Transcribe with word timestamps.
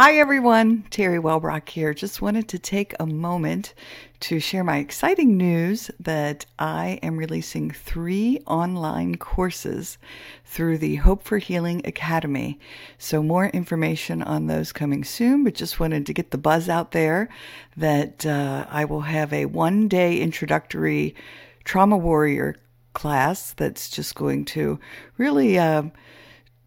Hi, 0.00 0.14
everyone. 0.14 0.84
Terry 0.90 1.18
Wellbrock 1.18 1.68
here. 1.68 1.92
Just 1.92 2.22
wanted 2.22 2.46
to 2.50 2.58
take 2.60 2.94
a 3.00 3.04
moment 3.04 3.74
to 4.20 4.38
share 4.38 4.62
my 4.62 4.76
exciting 4.76 5.36
news 5.36 5.90
that 5.98 6.46
I 6.56 7.00
am 7.02 7.16
releasing 7.16 7.72
three 7.72 8.38
online 8.46 9.16
courses 9.16 9.98
through 10.44 10.78
the 10.78 10.94
Hope 10.94 11.24
for 11.24 11.38
Healing 11.38 11.82
Academy. 11.84 12.60
So, 12.96 13.24
more 13.24 13.46
information 13.46 14.22
on 14.22 14.46
those 14.46 14.70
coming 14.70 15.02
soon, 15.02 15.42
but 15.42 15.54
just 15.54 15.80
wanted 15.80 16.06
to 16.06 16.14
get 16.14 16.30
the 16.30 16.38
buzz 16.38 16.68
out 16.68 16.92
there 16.92 17.28
that 17.76 18.24
uh, 18.24 18.66
I 18.70 18.84
will 18.84 19.00
have 19.00 19.32
a 19.32 19.46
one 19.46 19.88
day 19.88 20.20
introductory 20.20 21.16
trauma 21.64 21.96
warrior 21.96 22.54
class 22.92 23.52
that's 23.52 23.90
just 23.90 24.14
going 24.14 24.44
to 24.44 24.78
really. 25.16 25.58
Uh, 25.58 25.82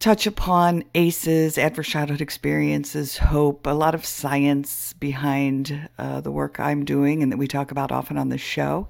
touch 0.02 0.26
upon 0.26 0.84
ACEs, 0.96 1.60
adverse 1.60 1.88
childhood 1.88 2.22
experiences, 2.22 3.20
hope, 3.20 3.68
a 3.68 3.70
lot 3.70 3.94
of 3.94 4.04
science 4.04 4.94
behind 4.94 5.90
uh, 6.00 6.20
the 6.20 6.32
work 6.32 6.60
I'm 6.60 6.84
doing 6.84 7.22
and 7.22 7.32
that 7.32 7.38
we 7.38 7.48
talk 7.48 7.70
about 7.70 7.92
often 7.92 8.18
on 8.18 8.30
the 8.30 8.38
show. 8.40 8.88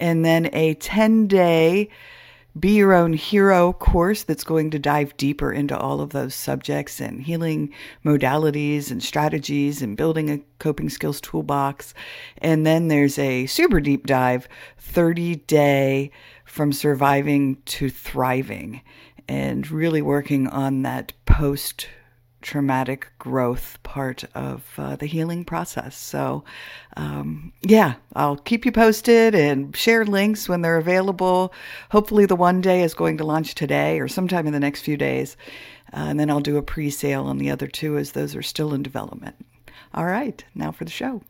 And 0.00 0.24
then 0.24 0.48
a 0.54 0.72
10 0.74 1.26
day 1.26 1.90
Be 2.58 2.76
Your 2.76 2.94
Own 2.94 3.12
Hero 3.12 3.74
course 3.74 4.22
that's 4.22 4.44
going 4.44 4.70
to 4.70 4.78
dive 4.78 5.14
deeper 5.18 5.52
into 5.52 5.78
all 5.78 6.00
of 6.00 6.10
those 6.10 6.34
subjects 6.34 7.00
and 7.00 7.20
healing 7.20 7.74
modalities 8.02 8.90
and 8.90 9.02
strategies 9.02 9.82
and 9.82 9.94
building 9.94 10.30
a 10.30 10.40
coping 10.58 10.88
skills 10.88 11.20
toolbox. 11.20 11.92
And 12.38 12.64
then 12.64 12.88
there's 12.88 13.18
a 13.18 13.44
super 13.44 13.78
deep 13.78 14.06
dive 14.06 14.48
30 14.78 15.36
day 15.36 16.10
from 16.46 16.72
surviving 16.72 17.58
to 17.66 17.90
thriving 17.90 18.80
and 19.28 19.70
really 19.70 20.02
working 20.02 20.48
on 20.48 20.82
that 20.82 21.12
post 21.24 21.88
traumatic 22.42 23.10
growth 23.18 23.78
part 23.82 24.22
of 24.34 24.72
uh, 24.78 24.94
the 24.94 25.06
healing 25.06 25.44
process. 25.44 25.96
So, 25.96 26.44
um, 26.96 27.52
yeah, 27.62 27.94
I'll 28.14 28.36
keep 28.36 28.64
you 28.64 28.70
posted 28.70 29.34
and 29.34 29.76
share 29.76 30.04
links 30.04 30.48
when 30.48 30.62
they're 30.62 30.76
available. 30.76 31.52
Hopefully, 31.90 32.24
the 32.24 32.36
one 32.36 32.60
day 32.60 32.82
is 32.82 32.94
going 32.94 33.18
to 33.18 33.24
launch 33.24 33.54
today 33.54 33.98
or 33.98 34.06
sometime 34.06 34.46
in 34.46 34.52
the 34.52 34.60
next 34.60 34.82
few 34.82 34.96
days. 34.96 35.36
Uh, 35.92 36.06
and 36.08 36.20
then 36.20 36.30
I'll 36.30 36.40
do 36.40 36.56
a 36.56 36.62
pre 36.62 36.90
sale 36.90 37.24
on 37.24 37.38
the 37.38 37.50
other 37.50 37.66
two 37.66 37.98
as 37.98 38.12
those 38.12 38.36
are 38.36 38.42
still 38.42 38.72
in 38.72 38.82
development. 38.82 39.36
All 39.92 40.06
right, 40.06 40.44
now 40.54 40.70
for 40.70 40.84
the 40.84 40.90
show. 40.90 41.22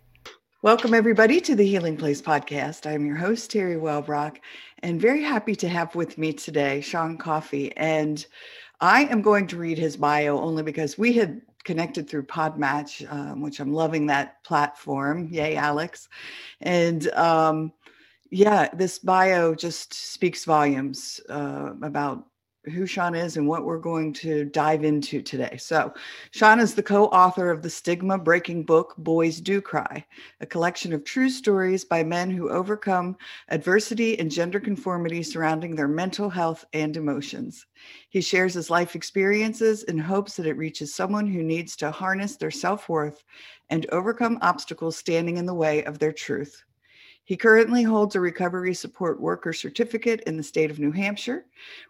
Welcome, 0.67 0.95
everybody, 0.95 1.41
to 1.43 1.55
the 1.55 1.65
Healing 1.65 1.97
Place 1.97 2.21
podcast. 2.21 2.93
I'm 2.93 3.07
your 3.07 3.15
host, 3.15 3.53
Terry 3.53 3.77
Wellbrock, 3.77 4.39
and 4.81 5.01
very 5.01 5.23
happy 5.23 5.55
to 5.55 5.69
have 5.69 5.95
with 5.95 6.19
me 6.19 6.33
today 6.33 6.81
Shaun 6.81 7.19
Coffey. 7.19 7.73
And 7.77 8.27
I 8.81 9.05
am 9.05 9.23
going 9.23 9.47
to 9.47 9.59
read 9.59 9.79
his 9.79 9.97
bio 9.97 10.41
only 10.41 10.65
because 10.65 10.99
we 10.99 11.13
had 11.13 11.41
connected 11.63 12.11
through 12.11 12.25
Podmatch, 12.25 13.09
um, 13.13 13.43
which 13.43 13.61
I'm 13.61 13.73
loving 13.73 14.07
that 14.07 14.43
platform. 14.43 15.29
Yay, 15.31 15.55
Alex. 15.55 16.09
And 16.61 17.07
um, 17.13 17.73
yeah, 18.31 18.69
this 18.75 18.99
bio 18.99 19.55
just 19.55 19.95
speaks 19.95 20.45
volumes 20.45 21.21
uh, 21.29 21.75
about 21.81 22.27
who 22.73 22.87
Shaun 22.87 23.15
is 23.15 23.37
and 23.37 23.47
what 23.49 23.65
we're 23.65 23.79
going 23.79 24.13
to 24.15 24.45
dive 24.47 24.85
into 24.85 25.23
today. 25.23 25.57
So, 25.57 25.95
Shaun 26.33 26.61
is 26.61 26.75
the 26.75 26.83
co 26.83 27.07
author 27.07 27.51
of 27.51 27.63
the 27.63 27.71
stigma 27.71 28.19
breaking 28.19 28.65
book, 28.65 28.95
Boys 28.99 29.41
Do 29.41 29.61
Cry, 29.61 30.05
a 30.41 30.47
collection 30.47 30.93
of 30.93 31.05
true 31.05 31.31
stories 31.31 31.85
by 31.85 32.03
men 32.03 32.31
who 32.31 32.51
overcome 32.51 33.17
adversity 33.49 34.19
and 34.19 34.31
gender 34.31 34.61
conformity 34.61 35.23
surrounding 35.23 35.75
their 35.75 35.89
mental 35.89 36.29
health 36.29 36.65
and 36.73 36.97
emotions. 36.97 37.67
He 38.11 38.21
shares 38.21 38.55
his 38.55 38.71
life 38.71 38.95
experiences 38.97 39.85
in 39.85 39.99
hopes 39.99 40.37
that 40.37 40.47
it 40.47 40.57
reaches 40.57 40.95
someone 40.95 41.27
who 41.27 41.43
needs 41.43 41.77
to 41.77 41.91
harness 41.91 42.37
their 42.37 42.51
self 42.51 42.89
worth 42.89 43.23
and 43.71 43.87
overcome 43.91 44.39
obstacles 44.43 44.97
standing 44.97 45.37
in 45.37 45.47
the 45.47 45.55
way 45.55 45.85
of 45.85 45.99
their 45.99 46.13
truth. 46.13 46.66
He 47.27 47.37
currently 47.37 47.83
holds 47.83 48.15
a 48.15 48.21
recovery 48.21 48.73
support 48.73 49.21
worker 49.21 49.53
certificate 49.53 50.21
in 50.29 50.37
the 50.37 50.45
state 50.45 50.71
of 50.71 50.79
New 50.79 50.93
Hampshire, 50.93 51.45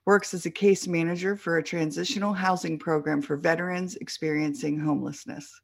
works 0.07 0.33
as 0.33 0.47
a 0.47 0.51
case 0.51 0.89
manager 0.89 1.37
for 1.37 1.59
a 1.59 1.63
transitional 1.63 2.33
housing 2.33 2.79
program 2.79 3.21
for 3.21 3.37
veterans 3.37 3.97
experiencing 3.97 4.81
homelessness. 4.81 5.61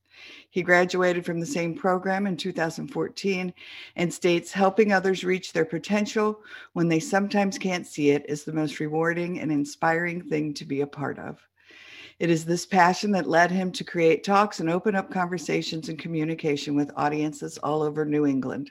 He 0.51 0.61
graduated 0.61 1.25
from 1.25 1.41
the 1.41 1.47
same 1.47 1.75
program 1.75 2.27
in 2.27 2.37
2014 2.37 3.55
and 3.97 4.13
states 4.13 4.53
helping 4.53 4.93
others 4.93 5.25
reach 5.25 5.55
their 5.55 5.65
potential 5.65 6.43
when 6.75 6.89
they 6.89 7.01
sometimes 7.01 7.57
can't 7.57 7.87
see 7.87 8.11
it 8.11 8.27
is 8.29 8.45
the 8.45 8.53
most 8.53 8.79
rewarding 8.79 9.41
and 9.41 9.51
inspiring 9.51 10.21
thing 10.21 10.53
to 10.53 10.67
be 10.67 10.83
a 10.83 10.87
part 10.87 11.19
of. 11.19 11.41
It 12.23 12.31
is 12.31 12.45
this 12.45 12.65
passion 12.65 13.11
that 13.11 13.29
led 13.29 13.51
him 13.51 13.73
to 13.73 13.83
create 13.83 14.23
talks 14.23 14.61
and 14.61 14.71
open 14.71 14.95
up 14.95 15.11
conversations 15.11 15.89
and 15.89 15.99
communication 15.99 16.77
with 16.77 16.93
audiences 16.95 17.59
all 17.59 17.83
over 17.83 18.05
New 18.05 18.27
England. 18.27 18.71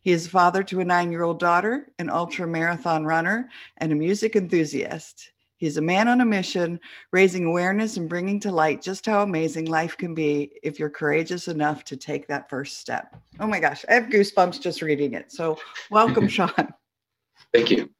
He 0.00 0.10
is 0.10 0.26
father 0.26 0.62
to 0.62 0.80
a 0.80 0.86
nine 0.86 1.12
year 1.12 1.22
old 1.22 1.38
daughter, 1.38 1.92
an 1.98 2.08
ultra 2.08 2.46
marathon 2.46 3.04
runner, 3.04 3.50
and 3.76 3.92
a 3.92 3.94
music 3.94 4.36
enthusiast. 4.36 5.32
He's 5.58 5.76
a 5.76 5.82
man 5.82 6.08
on 6.08 6.22
a 6.22 6.24
mission, 6.24 6.80
raising 7.12 7.44
awareness 7.44 7.98
and 7.98 8.08
bringing 8.08 8.40
to 8.40 8.50
light 8.50 8.80
just 8.80 9.04
how 9.04 9.22
amazing 9.22 9.66
life 9.66 9.98
can 9.98 10.14
be 10.14 10.52
if 10.62 10.78
you're 10.78 10.88
courageous 10.88 11.46
enough 11.46 11.84
to 11.84 11.96
take 11.98 12.26
that 12.28 12.48
first 12.48 12.78
step. 12.78 13.14
Oh 13.38 13.46
my 13.46 13.60
gosh, 13.60 13.84
I 13.90 13.92
have 13.96 14.04
goosebumps 14.04 14.62
just 14.62 14.80
reading 14.80 15.12
it. 15.12 15.30
So, 15.30 15.58
welcome, 15.90 16.26
Shaun. 16.28 16.72
Thank 17.52 17.70
you. 17.70 17.90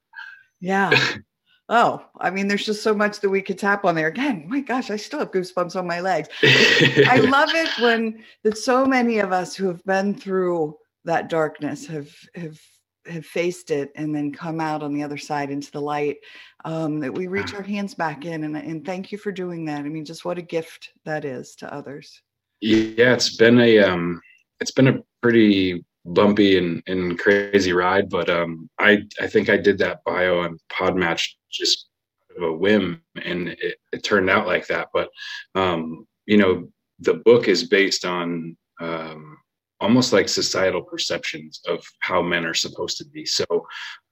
Yeah. 0.60 0.98
Oh, 1.70 2.02
I 2.18 2.30
mean, 2.30 2.48
there's 2.48 2.64
just 2.64 2.82
so 2.82 2.94
much 2.94 3.20
that 3.20 3.28
we 3.28 3.42
could 3.42 3.58
tap 3.58 3.84
on 3.84 3.94
there. 3.94 4.08
Again, 4.08 4.46
my 4.48 4.60
gosh, 4.60 4.90
I 4.90 4.96
still 4.96 5.18
have 5.18 5.32
goosebumps 5.32 5.76
on 5.76 5.86
my 5.86 6.00
legs. 6.00 6.28
I 6.42 7.18
love 7.28 7.50
it 7.54 7.68
when 7.82 8.24
that 8.42 8.56
so 8.56 8.86
many 8.86 9.18
of 9.18 9.32
us 9.32 9.54
who 9.54 9.66
have 9.66 9.84
been 9.84 10.14
through 10.14 10.76
that 11.04 11.28
darkness 11.28 11.86
have 11.86 12.10
have 12.34 12.60
have 13.06 13.26
faced 13.26 13.70
it 13.70 13.90
and 13.96 14.14
then 14.14 14.32
come 14.32 14.60
out 14.60 14.82
on 14.82 14.92
the 14.92 15.02
other 15.02 15.16
side 15.16 15.50
into 15.50 15.70
the 15.70 15.80
light 15.80 16.18
um, 16.64 17.00
that 17.00 17.12
we 17.12 17.26
reach 17.26 17.54
our 17.54 17.62
hands 17.62 17.94
back 17.94 18.24
in 18.24 18.44
and, 18.44 18.56
and 18.56 18.84
thank 18.84 19.10
you 19.10 19.16
for 19.16 19.32
doing 19.32 19.64
that 19.64 19.80
i 19.86 19.88
mean 19.88 20.04
just 20.04 20.26
what 20.26 20.36
a 20.36 20.42
gift 20.42 20.90
that 21.04 21.24
is 21.24 21.54
to 21.54 21.72
others 21.72 22.20
yeah 22.60 23.14
it's 23.14 23.36
been 23.36 23.58
a 23.60 23.78
um 23.78 24.20
it's 24.60 24.72
been 24.72 24.88
a 24.88 25.02
pretty 25.22 25.84
bumpy 26.14 26.58
and, 26.58 26.82
and 26.86 27.18
crazy 27.18 27.72
ride 27.72 28.08
but 28.08 28.28
um 28.30 28.68
i 28.78 28.98
i 29.20 29.26
think 29.26 29.48
i 29.48 29.56
did 29.56 29.78
that 29.78 30.02
bio 30.04 30.40
on 30.40 30.58
podmatch 30.70 31.30
just 31.50 31.88
of 32.36 32.42
a 32.42 32.52
whim 32.52 33.00
and 33.24 33.48
it, 33.48 33.76
it 33.92 34.02
turned 34.02 34.30
out 34.30 34.46
like 34.46 34.66
that 34.66 34.88
but 34.92 35.08
um 35.54 36.06
you 36.26 36.36
know 36.36 36.68
the 37.00 37.14
book 37.14 37.48
is 37.48 37.68
based 37.68 38.04
on 38.04 38.56
um 38.80 39.38
almost 39.80 40.12
like 40.12 40.28
societal 40.28 40.82
perceptions 40.82 41.60
of 41.66 41.84
how 42.00 42.20
men 42.22 42.44
are 42.44 42.54
supposed 42.54 42.98
to 42.98 43.04
be. 43.06 43.24
So, 43.24 43.46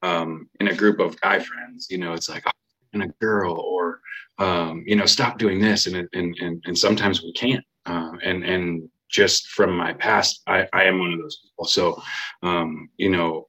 um, 0.03 0.49
in 0.61 0.69
a 0.69 0.75
group 0.75 1.01
of 1.01 1.21
guy 1.21 1.39
friends, 1.39 1.89
you 1.91 1.99
know, 1.99 2.13
it's 2.13 2.29
like, 2.29 2.45
oh, 2.47 2.51
and 2.93 3.03
a 3.03 3.09
girl, 3.21 3.59
or 3.59 4.01
um, 4.39 4.85
you 4.87 4.97
know, 4.97 5.07
stop 5.07 5.39
doing 5.39 5.61
this, 5.61 5.87
and 5.87 6.09
and 6.13 6.37
and, 6.41 6.63
and 6.67 6.79
sometimes 6.79 7.23
we 7.23 7.33
can't. 7.33 7.65
Uh, 7.85 8.13
and 8.23 8.45
and 8.45 8.89
just 9.11 9.49
from 9.49 9.77
my 9.77 9.93
past, 9.93 10.43
I, 10.47 10.69
I 10.73 10.85
am 10.85 10.99
one 10.99 11.13
of 11.13 11.21
those 11.21 11.39
people. 11.43 11.65
So, 11.65 12.03
um, 12.43 12.89
you 12.97 13.11
know, 13.11 13.49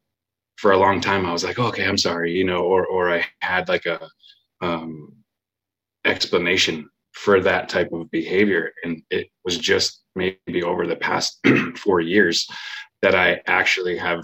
for 0.57 0.72
a 0.72 0.78
long 0.78 1.01
time, 1.01 1.25
I 1.25 1.34
was 1.34 1.44
like, 1.44 1.59
oh, 1.59 1.68
okay, 1.68 1.85
I'm 1.85 1.97
sorry, 1.97 2.34
you 2.34 2.44
know, 2.44 2.63
or 2.63 2.85
or 2.85 3.12
I 3.13 3.25
had 3.41 3.69
like 3.69 3.85
a 3.85 4.09
um, 4.62 5.13
explanation 6.06 6.90
for 7.13 7.41
that 7.41 7.69
type 7.69 7.91
of 7.94 8.09
behavior, 8.12 8.72
and 8.84 9.01
it 9.09 9.29
was 9.46 9.57
just 9.57 10.03
maybe 10.16 10.63
over 10.63 10.88
the 10.88 10.96
past 10.96 11.40
four 11.78 12.01
years 12.01 12.47
that 13.01 13.16
I 13.16 13.41
actually 13.46 13.97
have 13.97 14.23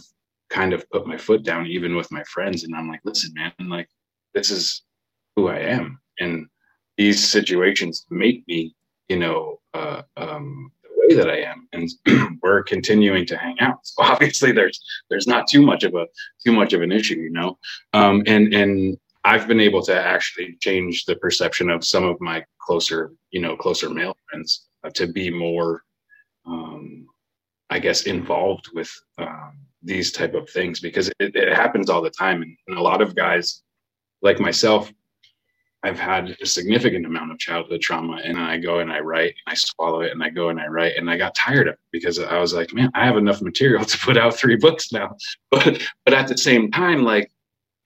kind 0.50 0.74
of 0.74 0.88
put 0.90 1.08
my 1.08 1.18
foot 1.18 1.44
down, 1.44 1.68
even 1.68 1.96
with 1.96 2.12
my 2.12 2.24
friends. 2.24 2.64
And 2.64 2.76
I'm 2.76 2.88
like, 2.88 3.02
listen, 3.04 3.32
man, 3.34 3.54
like, 3.70 3.88
this 4.34 4.52
is 4.52 4.84
who 5.36 5.48
I 5.48 5.60
am. 5.60 6.00
And 6.20 6.48
these 6.98 7.28
situations 7.28 8.06
make 8.10 8.48
me, 8.48 8.76
you 9.10 9.18
know, 9.18 9.60
uh, 9.74 10.04
um, 10.18 10.72
way 11.08 11.16
that 11.16 11.30
I 11.30 11.42
am. 11.42 11.68
And 11.74 12.40
we're 12.44 12.64
continuing 12.64 13.26
to 13.28 13.38
hang 13.38 13.60
out. 13.60 13.80
So 13.84 14.04
obviously 14.04 14.52
there's, 14.52 14.80
there's 15.10 15.28
not 15.28 15.48
too 15.48 15.62
much 15.62 15.84
of 15.84 15.96
a, 15.96 16.06
too 16.46 16.52
much 16.52 16.74
of 16.74 16.82
an 16.82 16.92
issue, 16.92 17.16
you 17.16 17.32
know? 17.32 17.58
Um, 17.94 18.24
and, 18.26 18.54
and 18.54 18.98
I've 19.24 19.48
been 19.48 19.60
able 19.60 19.82
to 19.84 19.96
actually 19.96 20.58
change 20.60 21.06
the 21.06 21.16
perception 21.16 21.70
of 21.70 21.86
some 21.86 22.04
of 22.04 22.20
my 22.20 22.44
closer, 22.60 23.14
you 23.32 23.42
know, 23.42 23.56
closer 23.56 23.90
male 23.90 24.18
friends 24.30 24.68
uh, 24.84 24.90
to 24.96 25.08
be 25.08 25.30
more 25.30 25.84
um, 26.46 27.08
i 27.70 27.80
guess 27.80 28.04
involved 28.04 28.70
with 28.74 28.92
um, 29.18 29.58
these 29.82 30.12
type 30.12 30.34
of 30.34 30.50
things 30.50 30.80
because 30.80 31.08
it, 31.20 31.36
it 31.36 31.54
happens 31.54 31.90
all 31.90 32.02
the 32.02 32.10
time 32.10 32.42
and, 32.42 32.56
and, 32.68 32.78
a 32.78 32.82
lot 32.82 33.02
of 33.02 33.16
guys 33.16 33.62
like 34.22 34.40
myself 34.40 34.92
i've 35.84 36.00
had 36.00 36.36
a 36.42 36.46
significant 36.46 37.06
amount 37.06 37.32
of 37.32 37.40
childhood 37.40 37.82
trauma 37.82 38.20
and 38.24 38.38
i 38.38 38.58
go 38.58 38.80
and 38.80 38.92
i 38.92 39.00
write 39.00 39.34
and 39.46 39.54
i 39.54 39.54
swallow 39.54 40.02
it 40.02 40.12
and 40.12 40.24
i 40.24 40.30
go 40.30 40.50
and 40.50 40.60
i 40.60 40.68
write 40.68 40.96
and 40.98 41.10
i 41.10 41.18
got 41.18 41.36
tired 41.36 41.68
of 41.68 41.74
it 41.74 41.80
because 41.92 42.20
i 42.20 42.40
was 42.40 42.54
like 42.54 42.74
man 42.74 42.90
i 42.94 43.06
have 43.06 43.18
enough 43.18 43.42
material 43.42 43.84
to 43.86 43.98
put 44.00 44.18
out 44.18 44.36
three 44.36 44.56
books 44.56 44.92
now 44.92 45.16
but 45.52 45.82
but 46.06 46.14
at 46.14 46.28
the 46.28 46.38
same 46.38 46.72
time 46.72 47.04
like 47.04 47.32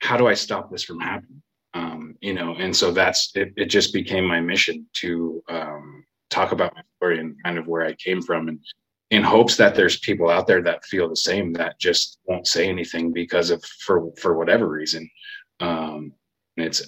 how 0.00 0.16
do 0.16 0.26
i 0.26 0.34
stop 0.34 0.70
this 0.70 0.84
from 0.84 1.00
happening 1.00 1.42
um, 1.74 2.16
you 2.20 2.32
know 2.32 2.54
and 2.54 2.74
so 2.74 2.90
that's 2.90 3.30
it, 3.34 3.52
it 3.56 3.66
just 3.66 3.92
became 3.92 4.24
my 4.24 4.40
mission 4.40 4.86
to 4.94 5.42
um, 5.48 6.04
talk 6.30 6.52
about 6.52 6.74
my 6.74 6.82
story 6.96 7.18
and 7.18 7.36
kind 7.42 7.58
of 7.58 7.66
where 7.66 7.84
I 7.84 7.94
came 7.94 8.22
from, 8.22 8.48
and 8.48 8.60
in 9.10 9.22
hopes 9.22 9.56
that 9.56 9.74
there's 9.74 9.98
people 9.98 10.28
out 10.28 10.46
there 10.46 10.62
that 10.62 10.84
feel 10.84 11.08
the 11.08 11.16
same 11.16 11.52
that 11.54 11.78
just 11.80 12.18
won't 12.26 12.46
say 12.46 12.68
anything 12.68 13.12
because 13.12 13.50
of 13.50 13.64
for 13.64 14.10
for 14.16 14.36
whatever 14.36 14.68
reason. 14.68 15.08
Um, 15.60 16.12
it's 16.56 16.82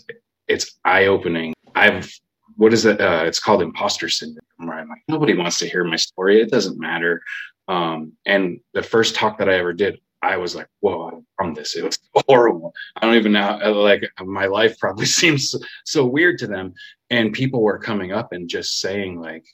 it's 0.51 0.79
eye 0.85 1.07
opening. 1.07 1.55
I've 1.75 2.13
what 2.57 2.75
is 2.75 2.85
it? 2.85 3.01
Uh, 3.01 3.23
it's 3.25 3.39
called 3.39 3.63
imposter 3.63 4.09
syndrome. 4.09 4.45
Where 4.59 4.79
I'm 4.79 4.89
like 4.89 5.03
nobody 5.09 5.35
wants 5.35 5.59
to 5.59 5.69
hear 5.69 5.85
my 5.85 5.97
story. 5.97 6.41
It 6.41 6.51
doesn't 6.51 6.79
matter. 6.79 7.23
Um, 7.69 8.13
and 8.27 8.61
the 8.75 8.83
first 8.83 9.15
talk 9.15 9.39
that 9.39 9.49
I 9.49 9.55
ever 9.55 9.73
did, 9.73 10.01
I 10.23 10.37
was 10.37 10.57
like, 10.57 10.67
whoa, 10.81 11.09
I'm 11.09 11.27
from 11.37 11.55
this. 11.55 11.77
It 11.77 11.85
was 11.85 11.99
horrible. 12.29 12.73
I 12.97 13.07
don't 13.07 13.15
even 13.15 13.33
know. 13.33 13.61
Uh, 13.65 13.73
like 13.73 14.03
my 14.25 14.47
life 14.47 14.79
probably 14.79 15.07
seems 15.21 15.55
so, 15.85 16.05
weird 16.05 16.39
to 16.41 16.47
them. 16.47 16.75
And 17.11 17.33
people 17.33 17.63
were 17.63 17.79
coming 17.79 18.13
up 18.13 18.33
and 18.33 18.49
just 18.49 18.81
saying 18.81 19.21
like, 19.21 19.45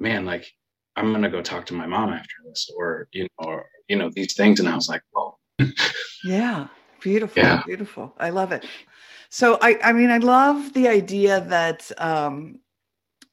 man, 0.00 0.24
like 0.24 0.50
I'm 0.96 1.10
going 1.10 1.22
to 1.22 1.30
go 1.30 1.42
talk 1.42 1.66
to 1.66 1.74
my 1.74 1.86
mom 1.86 2.10
after 2.10 2.34
this 2.46 2.70
or, 2.76 3.08
you 3.12 3.24
know, 3.24 3.46
or, 3.46 3.66
you 3.88 3.96
know, 3.96 4.10
these 4.10 4.34
things. 4.34 4.58
And 4.58 4.68
I 4.68 4.74
was 4.74 4.88
like, 4.88 5.02
whoa. 5.12 5.36
yeah. 6.24 6.68
Beautiful. 7.00 7.42
Yeah. 7.42 7.62
Beautiful. 7.66 8.14
I 8.18 8.30
love 8.30 8.52
it. 8.52 8.64
So 9.34 9.56
I, 9.62 9.78
I 9.82 9.92
mean, 9.94 10.10
I 10.10 10.18
love 10.18 10.74
the 10.74 10.88
idea 10.88 11.40
that, 11.48 11.90
um, 11.98 12.60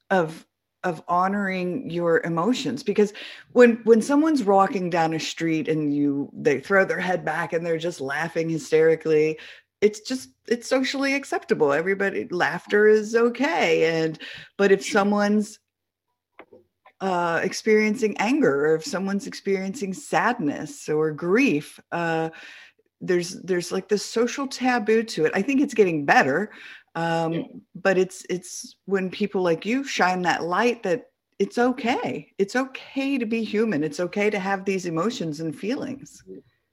of 0.08 0.46
of 0.82 1.02
honoring 1.08 1.90
your 1.90 2.22
emotions 2.22 2.82
because 2.82 3.12
when 3.52 3.76
when 3.84 4.00
someone's 4.00 4.42
walking 4.42 4.88
down 4.88 5.12
a 5.12 5.20
street 5.20 5.68
and 5.68 5.94
you 5.94 6.30
they 6.32 6.58
throw 6.58 6.86
their 6.86 6.98
head 6.98 7.22
back 7.22 7.52
and 7.52 7.66
they're 7.66 7.76
just 7.76 8.00
laughing 8.00 8.48
hysterically 8.48 9.38
it's 9.80 10.00
just 10.00 10.30
it's 10.46 10.66
socially 10.66 11.14
acceptable. 11.14 11.72
Everybody 11.72 12.28
laughter 12.28 12.86
is 12.86 13.14
okay. 13.14 14.02
And 14.02 14.18
but 14.56 14.72
if 14.72 14.84
someone's 14.84 15.58
uh, 17.00 17.40
experiencing 17.42 18.16
anger 18.18 18.66
or 18.66 18.74
if 18.74 18.84
someone's 18.84 19.26
experiencing 19.26 19.94
sadness 19.94 20.88
or 20.88 21.12
grief 21.12 21.80
uh, 21.92 22.28
there's 23.00 23.40
there's 23.42 23.72
like 23.72 23.88
this 23.88 24.04
social 24.04 24.46
taboo 24.46 25.02
to 25.02 25.24
it. 25.24 25.32
I 25.34 25.42
think 25.42 25.60
it's 25.60 25.74
getting 25.74 26.04
better 26.04 26.50
um, 26.94 27.32
yeah. 27.32 27.42
but 27.74 27.98
it's 27.98 28.24
it's 28.28 28.76
when 28.86 29.10
people 29.10 29.42
like 29.42 29.64
you 29.64 29.84
shine 29.84 30.22
that 30.22 30.42
light 30.42 30.82
that 30.82 31.06
it's 31.38 31.56
okay. 31.56 32.32
It's 32.36 32.56
okay 32.56 33.16
to 33.16 33.24
be 33.24 33.44
human. 33.44 33.82
It's 33.82 34.00
okay 34.00 34.28
to 34.28 34.38
have 34.38 34.64
these 34.64 34.86
emotions 34.86 35.40
and 35.40 35.56
feelings. 35.56 36.22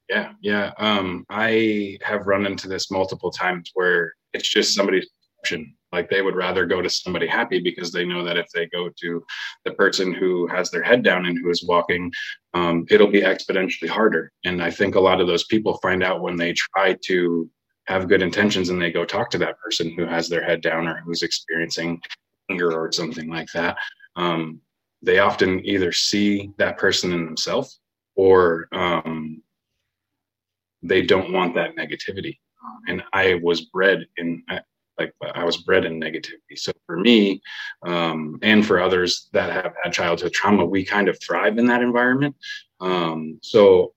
Yeah 0.09 0.31
yeah 0.41 0.71
um, 0.77 1.25
i 1.29 1.97
have 2.01 2.27
run 2.27 2.45
into 2.45 2.69
this 2.69 2.89
multiple 2.89 3.29
times 3.29 3.71
where 3.73 4.13
it's 4.33 4.47
just 4.47 4.73
somebody's 4.73 5.09
option 5.39 5.75
like 5.91 6.09
they 6.09 6.21
would 6.21 6.35
rather 6.35 6.65
go 6.65 6.81
to 6.81 6.89
somebody 6.89 7.27
happy 7.27 7.59
because 7.59 7.91
they 7.91 8.05
know 8.05 8.23
that 8.23 8.37
if 8.37 8.47
they 8.53 8.65
go 8.67 8.89
to 8.99 9.23
the 9.65 9.71
person 9.73 10.13
who 10.13 10.47
has 10.47 10.69
their 10.69 10.83
head 10.83 11.03
down 11.03 11.25
and 11.25 11.37
who 11.37 11.49
is 11.49 11.63
walking 11.63 12.11
um, 12.53 12.85
it'll 12.89 13.07
be 13.07 13.21
exponentially 13.21 13.87
harder. 13.87 14.31
And 14.43 14.61
i 14.61 14.71
think 14.71 14.95
a 14.95 14.99
lot 14.99 15.21
of 15.21 15.27
those 15.27 15.45
people 15.45 15.77
find 15.77 16.03
out 16.03 16.21
when 16.21 16.35
they 16.35 16.53
try 16.53 16.95
to 17.05 17.49
have 17.85 18.09
good 18.09 18.21
intentions 18.21 18.69
and 18.69 18.81
they 18.81 18.91
go 18.91 19.05
talk 19.05 19.29
to 19.29 19.37
that 19.37 19.59
person 19.59 19.91
who 19.91 20.05
has 20.05 20.27
their 20.27 20.43
head 20.43 20.61
down 20.61 20.87
or 20.87 21.01
who's 21.05 21.23
experiencing 21.23 22.01
anger 22.49 22.73
or 22.73 22.91
something 22.91 23.29
like 23.29 23.47
that 23.53 23.77
um, 24.17 24.59
they 25.01 25.19
often 25.19 25.63
either 25.65 25.91
see 25.91 26.51
that 26.57 26.77
person 26.77 27.13
in 27.13 27.25
themselves 27.25 27.79
or 28.15 28.67
um, 28.73 29.41
they 30.81 31.01
don't 31.01 31.31
want 31.31 31.55
that 31.55 31.75
negativity. 31.75 32.37
And 32.87 33.03
i 33.13 33.35
was 33.35 33.61
bred 33.61 34.05
in 34.17 34.43
like 34.97 35.13
I 35.33 35.43
was 35.43 35.57
bred 35.57 35.85
in 35.85 35.99
negativity. 35.99 36.55
So 36.55 36.71
for 36.85 36.97
me, 36.97 37.41
um, 37.85 38.39
and 38.41 38.65
for 38.65 38.81
others 38.81 39.29
that 39.33 39.51
have 39.51 39.73
had 39.83 39.93
childhood 39.93 40.33
trauma, 40.33 40.65
we 40.65 40.83
kind 40.83 41.07
of 41.07 41.19
thrive 41.21 41.57
in 41.57 41.67
that 41.67 41.81
environment. 41.81 42.35
Um, 42.79 43.39
so 43.41 43.93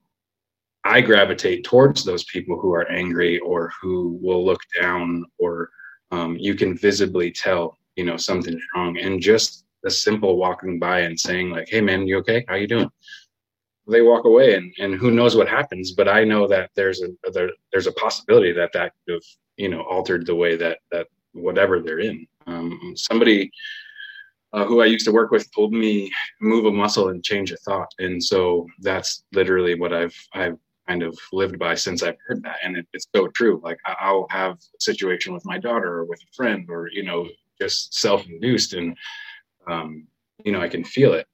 I 0.84 1.00
gravitate 1.00 1.64
towards 1.64 2.04
those 2.04 2.24
people 2.24 2.58
who 2.58 2.72
are 2.74 2.90
angry 2.90 3.38
or 3.38 3.72
who 3.80 4.18
will 4.22 4.44
look 4.44 4.60
down, 4.80 5.24
or 5.38 5.70
um, 6.10 6.36
you 6.38 6.54
can 6.54 6.76
visibly 6.76 7.30
tell, 7.30 7.78
you 7.96 8.04
know, 8.04 8.16
something's 8.16 8.62
wrong. 8.74 8.98
And 8.98 9.20
just 9.20 9.64
a 9.84 9.90
simple 9.90 10.36
walking 10.36 10.78
by 10.78 11.00
and 11.00 11.18
saying 11.18 11.50
like, 11.50 11.68
"Hey, 11.68 11.80
man, 11.80 12.06
you 12.06 12.18
okay? 12.18 12.44
How 12.48 12.56
you 12.56 12.66
doing?" 12.66 12.90
They 13.88 14.02
walk 14.02 14.24
away, 14.24 14.54
and 14.54 14.72
and 14.78 14.94
who 14.94 15.10
knows 15.10 15.36
what 15.36 15.48
happens. 15.48 15.92
But 15.92 16.08
I 16.08 16.24
know 16.24 16.46
that 16.48 16.70
there's 16.74 17.02
a 17.02 17.08
there, 17.32 17.50
there's 17.72 17.86
a 17.86 17.92
possibility 17.92 18.52
that 18.52 18.72
that 18.74 18.92
could 19.06 19.14
have 19.14 19.22
you 19.56 19.68
know 19.68 19.82
altered 19.82 20.26
the 20.26 20.34
way 20.34 20.56
that 20.56 20.78
that 20.92 21.08
whatever 21.32 21.80
they're 21.80 22.00
in. 22.00 22.26
Um, 22.46 22.94
somebody 22.96 23.50
uh, 24.52 24.64
who 24.64 24.80
I 24.80 24.86
used 24.86 25.04
to 25.06 25.12
work 25.12 25.30
with 25.30 25.52
told 25.54 25.72
me 25.72 26.10
move 26.40 26.64
a 26.64 26.72
muscle 26.72 27.08
and 27.08 27.22
change 27.22 27.52
a 27.52 27.56
thought, 27.58 27.92
and 27.98 28.22
so 28.22 28.66
that's 28.80 29.24
literally 29.32 29.74
what 29.74 29.92
I've 29.92 30.16
I've 30.34 30.58
kind 30.88 31.02
of 31.02 31.16
lived 31.32 31.58
by 31.58 31.74
since 31.74 32.02
I've 32.02 32.16
heard 32.26 32.42
that, 32.42 32.56
and 32.64 32.76
it, 32.76 32.86
it's 32.92 33.06
so 33.14 33.28
true. 33.28 33.60
Like 33.62 33.78
I'll 33.86 34.26
have 34.30 34.54
a 34.54 34.80
situation 34.80 35.32
with 35.32 35.44
my 35.44 35.58
daughter 35.58 35.98
or 35.98 36.04
with 36.04 36.20
a 36.20 36.32
friend, 36.34 36.66
or 36.68 36.88
you 36.92 37.04
know, 37.04 37.28
just 37.60 37.94
self-induced, 37.94 38.74
and 38.74 38.96
um, 39.68 40.06
you 40.44 40.52
know, 40.52 40.60
I 40.60 40.68
can 40.68 40.84
feel 40.84 41.12
it. 41.14 41.26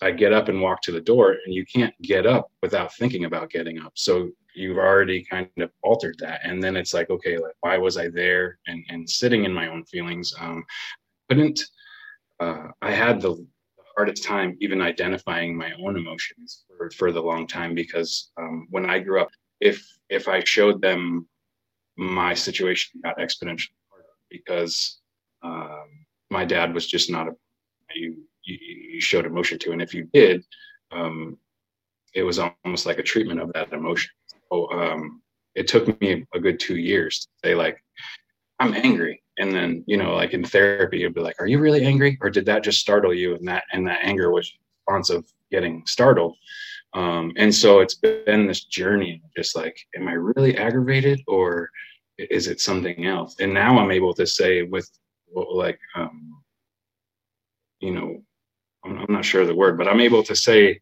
I 0.00 0.12
get 0.12 0.32
up 0.32 0.48
and 0.48 0.60
walk 0.60 0.82
to 0.82 0.92
the 0.92 1.00
door, 1.00 1.36
and 1.44 1.54
you 1.54 1.64
can't 1.66 1.94
get 2.02 2.26
up 2.26 2.50
without 2.62 2.94
thinking 2.94 3.24
about 3.24 3.50
getting 3.50 3.80
up. 3.80 3.92
So 3.96 4.30
you've 4.54 4.78
already 4.78 5.24
kind 5.24 5.48
of 5.58 5.70
altered 5.82 6.16
that, 6.20 6.40
and 6.44 6.62
then 6.62 6.76
it's 6.76 6.94
like, 6.94 7.10
okay, 7.10 7.38
like 7.38 7.54
why 7.60 7.76
was 7.78 7.96
I 7.96 8.08
there 8.08 8.58
and 8.66 8.84
and 8.88 9.08
sitting 9.08 9.44
in 9.44 9.52
my 9.52 9.68
own 9.68 9.84
feelings? 9.84 10.32
Um, 10.38 10.64
couldn't 11.28 11.60
uh, 12.40 12.68
I 12.82 12.90
had 12.90 13.20
the 13.20 13.46
hardest 13.96 14.24
time 14.24 14.56
even 14.60 14.80
identifying 14.80 15.56
my 15.56 15.72
own 15.84 15.96
emotions 15.96 16.64
for, 16.76 16.90
for 16.90 17.12
the 17.12 17.22
long 17.22 17.46
time 17.46 17.74
because 17.74 18.30
um, 18.36 18.66
when 18.70 18.88
I 18.88 18.98
grew 18.98 19.20
up, 19.20 19.28
if 19.60 19.86
if 20.08 20.28
I 20.28 20.42
showed 20.44 20.82
them 20.82 21.26
my 21.96 22.34
situation 22.34 23.00
got 23.02 23.18
exponentially 23.18 23.78
harder 23.90 24.08
because 24.30 25.00
um, 25.42 26.06
my 26.30 26.44
dad 26.44 26.74
was 26.74 26.86
just 26.86 27.10
not 27.10 27.28
a 27.28 27.32
you, 27.94 28.16
you, 28.44 29.00
showed 29.00 29.26
emotion 29.26 29.58
to, 29.58 29.72
and 29.72 29.82
if 29.82 29.92
you 29.92 30.08
did, 30.12 30.44
um, 30.92 31.36
it 32.14 32.22
was 32.22 32.38
almost 32.38 32.86
like 32.86 32.98
a 32.98 33.02
treatment 33.02 33.40
of 33.40 33.52
that 33.52 33.72
emotion. 33.72 34.12
So 34.50 34.70
um, 34.70 35.20
it 35.54 35.66
took 35.68 36.00
me 36.00 36.24
a 36.34 36.40
good 36.40 36.60
two 36.60 36.76
years 36.76 37.20
to 37.20 37.48
say 37.48 37.54
like, 37.54 37.82
I'm 38.60 38.74
angry, 38.74 39.22
and 39.38 39.52
then 39.52 39.84
you 39.86 39.96
know 39.96 40.14
like 40.14 40.32
in 40.32 40.44
therapy 40.44 40.98
you'd 40.98 41.14
be 41.14 41.20
like 41.20 41.40
are 41.40 41.46
you 41.46 41.58
really 41.58 41.84
angry? 41.84 42.16
Or 42.20 42.30
did 42.30 42.46
that 42.46 42.62
just 42.62 42.78
startle 42.78 43.12
you? 43.12 43.34
And 43.34 43.48
that 43.48 43.64
and 43.72 43.86
that 43.86 44.00
anger 44.02 44.30
was 44.30 44.52
response 44.86 45.10
of 45.10 45.26
getting 45.50 45.82
startled. 45.86 46.36
Um, 46.94 47.32
and 47.36 47.52
so 47.52 47.80
it's 47.80 47.96
been 47.96 48.46
this 48.46 48.64
journey 48.64 49.20
just 49.36 49.56
like 49.56 49.76
am 49.96 50.06
i 50.06 50.12
really 50.12 50.56
aggravated 50.56 51.20
or 51.26 51.70
is 52.18 52.46
it 52.46 52.60
something 52.60 53.06
else? 53.06 53.36
And 53.40 53.52
now 53.52 53.78
i'm 53.78 53.90
able 53.90 54.14
to 54.14 54.26
say 54.26 54.62
with 54.62 54.88
like 55.34 55.80
um, 55.96 56.42
you 57.80 57.92
know 57.92 58.22
I'm, 58.84 59.04
not 59.08 59.24
sure 59.24 59.46
the 59.46 59.54
word 59.54 59.78
but 59.78 59.88
i'm 59.88 60.00
able 60.00 60.22
to 60.24 60.36
say 60.36 60.80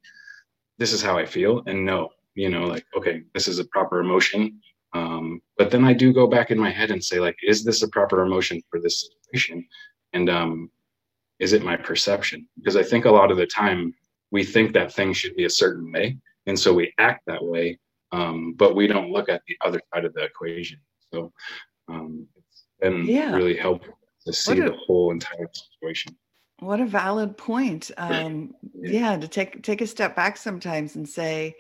this 0.79 0.93
is 0.93 1.03
how 1.03 1.19
i 1.19 1.27
feel 1.27 1.63
and 1.67 1.85
no 1.85 2.11
you 2.35 2.49
know 2.49 2.65
like 2.65 2.85
okay 2.97 3.23
this 3.35 3.49
is 3.49 3.59
a 3.59 3.65
proper 3.67 4.01
emotion 4.01 4.61
um, 4.95 5.41
but 5.57 5.71
then 5.71 5.85
I 5.85 5.93
do 5.93 6.13
go 6.13 6.27
back 6.27 6.51
in 6.51 6.59
my 6.59 6.71
head 6.71 6.91
and 6.91 7.03
say, 7.03 7.19
like, 7.19 7.37
is 7.43 7.65
this 7.65 7.83
a 7.83 7.89
proper 7.89 8.23
emotion 8.23 8.61
for 8.71 8.81
this 8.81 9.09
situation? 9.25 9.67
And 10.13 10.29
um, 10.29 10.71
is 11.39 11.53
it 11.53 11.65
my 11.65 11.77
perception? 11.77 12.47
Because 12.57 12.77
I 12.77 12.83
think 12.83 13.05
a 13.05 13.11
lot 13.11 13.31
of 13.31 13.39
the 13.39 13.47
time 13.47 13.95
we 14.31 14.45
think 14.45 14.73
that 14.75 14.93
things 14.93 15.17
should 15.17 15.35
be 15.35 15.45
a 15.45 15.51
certain 15.51 15.91
way. 15.93 16.19
And 16.47 16.59
so 16.59 16.75
we 16.75 16.93
act 16.99 17.23
that 17.27 17.43
way, 17.43 17.79
um, 18.11 18.55
but 18.57 18.75
we 18.75 18.87
don't 18.87 19.13
look 19.13 19.29
at 19.29 19.43
the 19.47 19.57
other 19.65 19.81
side 19.93 20.05
of 20.05 20.13
the 20.15 20.25
equation. 20.25 20.79
So 21.13 21.33
um, 21.89 22.27
it's 22.37 22.65
been 22.81 23.07
yeah. 23.07 23.35
really 23.35 23.57
helpful 23.57 23.99
to 24.27 24.33
see 24.33 24.61
a, 24.61 24.71
the 24.71 24.77
whole 24.87 25.11
entire 25.11 25.49
situation. 25.53 26.17
What 26.63 26.81
a 26.81 26.87
valid 26.87 27.37
point. 27.37 27.91
Um, 27.99 28.55
yeah. 28.75 29.17
to 29.17 29.29
take 29.29 29.63
take 29.63 29.81
a 29.81 29.87
step 29.87 30.17
back 30.17 30.37
sometimes 30.37 30.97
and 30.97 31.09
say, 31.09 31.57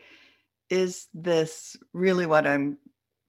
is 0.70 1.08
this 1.12 1.76
really 1.92 2.26
what 2.26 2.46
I'm 2.46 2.78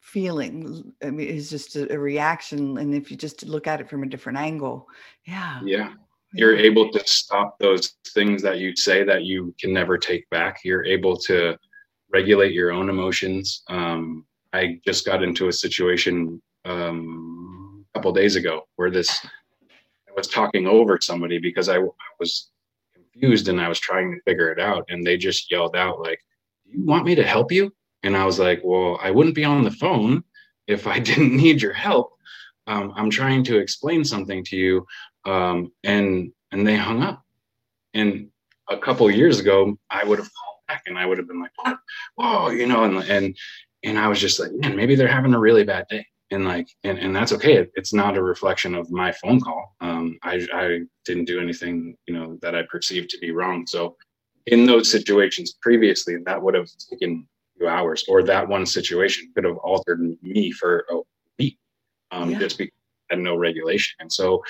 feeling? 0.01 0.93
I 1.03 1.09
mean 1.09 1.29
it's 1.29 1.49
just 1.49 1.75
a, 1.75 1.91
a, 1.93 1.99
reaction 1.99 2.77
and 2.77 2.93
if 2.93 3.09
you 3.11 3.17
just 3.17 3.45
look 3.45 3.67
at 3.67 3.81
it 3.81 3.89
from 3.89 4.03
a 4.03 4.07
different 4.07 4.37
angle 4.37 4.87
yeah. 5.25 5.61
Yeah. 5.63 5.93
You're 6.33 6.57
able 6.57 6.91
to 6.91 7.07
stop 7.07 7.59
those 7.59 7.93
things 8.07 8.41
that 8.41 8.57
you 8.57 8.75
say 8.75 9.03
that 9.03 9.23
you 9.23 9.53
can 9.59 9.71
never 9.71 9.97
take 9.97 10.27
back. 10.31 10.59
You're 10.63 10.83
able 10.83 11.15
to 11.17 11.57
regulate 12.11 12.53
your 12.53 12.71
own 12.71 12.89
emotions. 12.89 13.63
Um, 13.69 14.25
i 14.53 14.79
just 14.85 15.05
got 15.05 15.23
into 15.23 15.47
a 15.47 15.53
situation 15.53 16.41
um, 16.65 17.85
a 17.93 17.99
couple 17.99 18.11
days 18.13 18.35
ago 18.35 18.63
where 18.75 18.91
this 18.91 19.25
was 20.15 20.27
talking 20.27 20.67
over 20.67 20.99
somebody 21.01 21.39
because 21.39 21.69
I, 21.69 21.77
I 21.77 22.11
was 22.19 22.49
confused 22.93 23.47
and 23.47 23.61
i 23.61 23.67
was 23.67 23.79
trying 23.79 24.11
to 24.11 24.21
figure 24.21 24.51
it 24.51 24.59
out 24.59 24.85
and 24.89 25.05
they 25.05 25.17
just 25.17 25.51
yelled 25.51 25.75
out 25.75 25.99
like 25.99 26.19
do 26.65 26.77
you 26.77 26.85
want 26.85 27.05
me 27.05 27.15
to 27.15 27.23
help 27.23 27.51
you 27.51 27.71
and 28.03 28.17
I 28.17 28.25
was 28.25 28.37
like, 28.37 28.61
well, 28.63 28.99
I 29.01 29.11
wouldn't 29.11 29.35
be 29.35 29.45
on 29.45 29.63
the 29.63 29.71
phone 29.71 30.23
if 30.67 30.85
I 30.85 30.99
didn't 31.09 31.35
need 31.35 31.61
your 31.61 31.73
help. 31.73 32.11
Um, 32.67 32.93
I'm 32.95 33.09
trying 33.09 33.43
to 33.45 33.57
explain 33.57 34.03
something 34.03 34.43
to 34.45 34.55
you. 34.55 34.85
Um, 35.25 35.71
and, 35.83 36.31
and 36.51 36.67
they 36.67 36.75
hung 36.75 37.01
up. 37.01 37.23
And 37.93 38.29
a 38.69 38.77
couple 38.77 39.09
years 39.09 39.39
ago, 39.39 39.77
I 39.89 40.03
would 40.03 40.19
have 40.19 40.29
called 40.33 40.57
back 40.67 40.83
and 40.87 40.97
I 40.97 41.05
would 41.05 41.17
have 41.17 41.27
been 41.27 41.41
like. 41.41 41.51
Whoa, 42.15 42.49
you 42.49 42.67
know, 42.67 42.83
and, 42.83 42.97
and, 43.09 43.37
and 43.83 43.99
I 43.99 44.07
was 44.07 44.19
just 44.19 44.39
like, 44.39 44.51
man, 44.53 44.75
maybe 44.75 44.95
they're 44.95 45.07
having 45.07 45.33
a 45.33 45.39
really 45.39 45.63
bad 45.63 45.85
day. 45.89 46.05
And 46.33 46.45
like, 46.45 46.67
and, 46.83 46.97
and 46.97 47.15
that's 47.15 47.31
okay. 47.33 47.57
It, 47.57 47.71
it's 47.75 47.93
not 47.93 48.17
a 48.17 48.23
reflection 48.23 48.75
of 48.75 48.91
my 48.91 49.11
phone 49.11 49.39
call. 49.39 49.75
Um, 49.81 50.17
I, 50.23 50.45
I 50.53 50.79
didn't 51.05 51.25
do 51.25 51.39
anything, 51.39 51.95
you 52.07 52.13
know, 52.13 52.37
that 52.41 52.55
I 52.55 52.63
perceived 52.63 53.09
to 53.11 53.19
be 53.19 53.31
wrong. 53.31 53.65
So 53.67 53.95
in 54.47 54.65
those 54.65 54.91
situations 54.91 55.57
previously, 55.61 56.17
that 56.25 56.41
would 56.41 56.55
have 56.55 56.67
taken 56.89 57.27
few 57.57 57.67
hours 57.67 58.03
or 58.07 58.23
that 58.23 58.47
one 58.47 58.65
situation 58.65 59.31
could 59.35 59.45
have 59.45 59.57
altered 59.57 60.01
me 60.21 60.51
for 60.51 60.85
a 60.89 60.97
week 61.39 61.57
um, 62.11 62.31
yeah. 62.31 62.39
just 62.39 62.57
because 62.57 62.73
I 63.09 63.15
had 63.15 63.23
no 63.23 63.37
regulation. 63.37 63.95
And 63.99 64.11
so, 64.11 64.43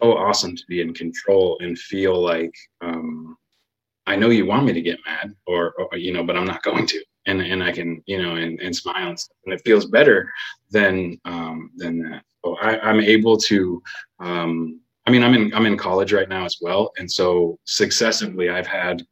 so 0.00 0.16
awesome 0.16 0.56
to 0.56 0.62
be 0.68 0.80
in 0.80 0.94
control 0.94 1.58
and 1.60 1.78
feel 1.78 2.20
like 2.20 2.54
um, 2.80 3.36
I 4.06 4.16
know 4.16 4.30
you 4.30 4.46
want 4.46 4.66
me 4.66 4.72
to 4.72 4.82
get 4.82 4.98
mad 5.06 5.34
or, 5.46 5.74
or, 5.78 5.96
you 5.96 6.12
know, 6.12 6.24
but 6.24 6.36
I'm 6.36 6.46
not 6.46 6.62
going 6.62 6.86
to. 6.86 7.04
And, 7.26 7.40
and 7.40 7.62
I 7.62 7.72
can, 7.72 8.02
you 8.06 8.22
know, 8.22 8.36
and, 8.36 8.60
and 8.60 8.74
smile 8.74 9.08
and, 9.10 9.18
and 9.44 9.54
it 9.54 9.62
feels 9.64 9.86
better 9.86 10.30
than, 10.70 11.18
um, 11.24 11.70
than 11.76 11.98
that. 12.10 12.22
So 12.44 12.56
I, 12.56 12.78
I'm 12.80 13.00
able 13.00 13.36
to, 13.38 13.82
um, 14.20 14.80
I 15.06 15.10
mean, 15.10 15.22
I'm 15.22 15.34
in, 15.34 15.54
I'm 15.54 15.66
in 15.66 15.76
college 15.76 16.12
right 16.12 16.28
now 16.28 16.44
as 16.44 16.58
well. 16.60 16.92
And 16.98 17.10
so 17.10 17.58
successively 17.64 18.50
I've 18.50 18.66
had, 18.66 19.06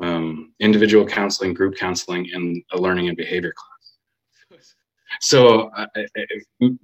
um, 0.00 0.52
individual 0.60 1.06
counseling, 1.06 1.54
group 1.54 1.76
counseling, 1.76 2.28
and 2.32 2.62
a 2.72 2.78
learning 2.78 3.08
and 3.08 3.16
behavior 3.16 3.52
class. 3.56 4.74
So, 5.20 5.70
uh, 5.70 5.86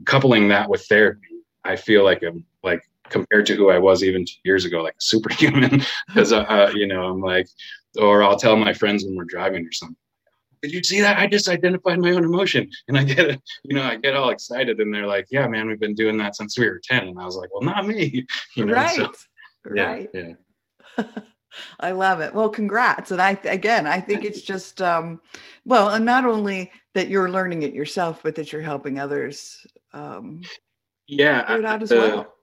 coupling 0.06 0.48
that 0.48 0.68
with 0.68 0.86
therapy, 0.86 1.26
I 1.64 1.76
feel 1.76 2.04
like 2.04 2.22
I'm 2.22 2.44
like 2.62 2.82
compared 3.08 3.46
to 3.46 3.56
who 3.56 3.70
I 3.70 3.78
was 3.78 4.02
even 4.02 4.24
two 4.24 4.38
years 4.44 4.64
ago, 4.64 4.82
like 4.82 4.96
superhuman. 4.98 5.82
Because 6.08 6.32
uh, 6.32 6.40
uh, 6.40 6.72
you 6.74 6.86
know, 6.86 7.04
I'm 7.04 7.20
like, 7.20 7.48
or 7.98 8.22
I'll 8.22 8.38
tell 8.38 8.56
my 8.56 8.72
friends 8.72 9.04
when 9.04 9.16
we're 9.16 9.24
driving 9.24 9.66
or 9.66 9.72
something. 9.72 9.96
Did 10.62 10.72
you 10.72 10.82
see 10.82 11.00
that? 11.00 11.18
I 11.18 11.26
just 11.26 11.48
identified 11.48 11.98
my 12.00 12.10
own 12.10 12.24
emotion, 12.24 12.70
and 12.88 12.98
I 12.98 13.04
get, 13.04 13.40
you 13.64 13.74
know, 13.74 13.82
I 13.82 13.96
get 13.96 14.14
all 14.14 14.30
excited, 14.30 14.78
and 14.80 14.92
they're 14.92 15.06
like, 15.06 15.26
"Yeah, 15.30 15.46
man, 15.48 15.66
we've 15.66 15.80
been 15.80 15.94
doing 15.94 16.18
that 16.18 16.36
since 16.36 16.58
we 16.58 16.68
were 16.68 16.80
10. 16.82 17.08
And 17.08 17.18
I 17.18 17.24
was 17.24 17.36
like, 17.36 17.48
"Well, 17.52 17.62
not 17.62 17.86
me." 17.86 18.26
You 18.56 18.66
know, 18.66 18.74
right, 18.74 18.96
so, 18.96 19.12
right, 19.64 20.10
yeah. 20.12 20.32
yeah. 20.98 21.04
I 21.80 21.92
love 21.92 22.20
it. 22.20 22.34
Well, 22.34 22.48
congrats. 22.48 23.10
And 23.10 23.20
I, 23.20 23.38
again, 23.44 23.86
I 23.86 24.00
think 24.00 24.24
it's 24.24 24.42
just, 24.42 24.80
um, 24.80 25.20
well, 25.64 25.90
and 25.90 26.04
not 26.04 26.24
only 26.24 26.70
that 26.94 27.08
you're 27.08 27.30
learning 27.30 27.62
it 27.62 27.74
yourself, 27.74 28.20
but 28.22 28.34
that 28.36 28.52
you're 28.52 28.62
helping 28.62 28.98
others. 28.98 29.66
Um, 29.92 30.42
yeah. 31.06 31.56
It 31.56 31.64
out 31.64 31.82
as 31.82 31.88
the, 31.88 31.96
well. 31.96 32.34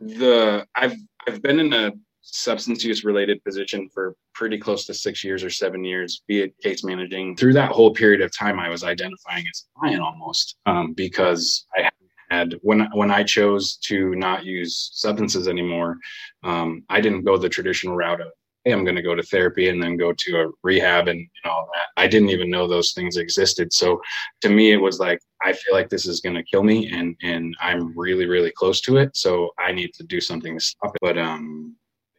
The, 0.00 0.66
I've, 0.74 0.96
I've 1.26 1.42
been 1.42 1.60
in 1.60 1.72
a 1.72 1.92
substance 2.26 2.84
use 2.84 3.04
related 3.04 3.42
position 3.44 3.88
for 3.92 4.14
pretty 4.34 4.58
close 4.58 4.84
to 4.86 4.94
six 4.94 5.22
years 5.22 5.44
or 5.44 5.50
seven 5.50 5.84
years, 5.84 6.22
be 6.26 6.40
it 6.40 6.58
case 6.58 6.84
managing. 6.84 7.36
Through 7.36 7.54
that 7.54 7.70
whole 7.70 7.92
period 7.92 8.20
of 8.20 8.36
time, 8.36 8.58
I 8.58 8.68
was 8.68 8.84
identifying 8.84 9.44
as 9.50 9.64
a 9.64 9.80
client 9.80 10.02
almost 10.02 10.56
um, 10.66 10.92
because 10.92 11.66
I 11.76 11.88
had 12.30 12.56
when 12.62 12.88
when 12.92 13.10
I 13.10 13.22
chose 13.22 13.76
to 13.84 14.14
not 14.16 14.44
use 14.44 14.90
substances 14.92 15.48
anymore, 15.48 15.98
um, 16.42 16.82
I 16.88 17.00
didn't 17.00 17.24
go 17.24 17.36
the 17.38 17.48
traditional 17.48 17.96
route 17.96 18.20
of 18.20 18.28
hey, 18.66 18.72
I'm 18.72 18.82
going 18.82 18.96
to 18.96 19.02
go 19.02 19.14
to 19.14 19.22
therapy 19.22 19.68
and 19.68 19.80
then 19.80 19.96
go 19.96 20.12
to 20.12 20.40
a 20.40 20.48
rehab 20.64 21.06
and, 21.06 21.20
and 21.20 21.50
all 21.50 21.68
that. 21.72 22.02
I 22.02 22.08
didn't 22.08 22.30
even 22.30 22.50
know 22.50 22.66
those 22.66 22.92
things 22.94 23.16
existed. 23.16 23.72
So 23.72 24.02
to 24.40 24.48
me, 24.48 24.72
it 24.72 24.76
was 24.76 24.98
like, 24.98 25.20
I 25.40 25.52
feel 25.52 25.72
like 25.72 25.88
this 25.88 26.04
is 26.04 26.20
going 26.20 26.34
to 26.34 26.42
kill 26.42 26.64
me 26.64 26.90
and, 26.90 27.14
and 27.22 27.56
I'm 27.60 27.96
really, 27.96 28.26
really 28.26 28.50
close 28.50 28.80
to 28.80 28.96
it. 28.96 29.16
So 29.16 29.50
I 29.56 29.70
need 29.70 29.94
to 29.94 30.02
do 30.02 30.20
something 30.20 30.58
to 30.58 30.64
stop 30.64 30.96
it. 30.96 30.98
But, 31.00 31.16
um, 31.16 31.76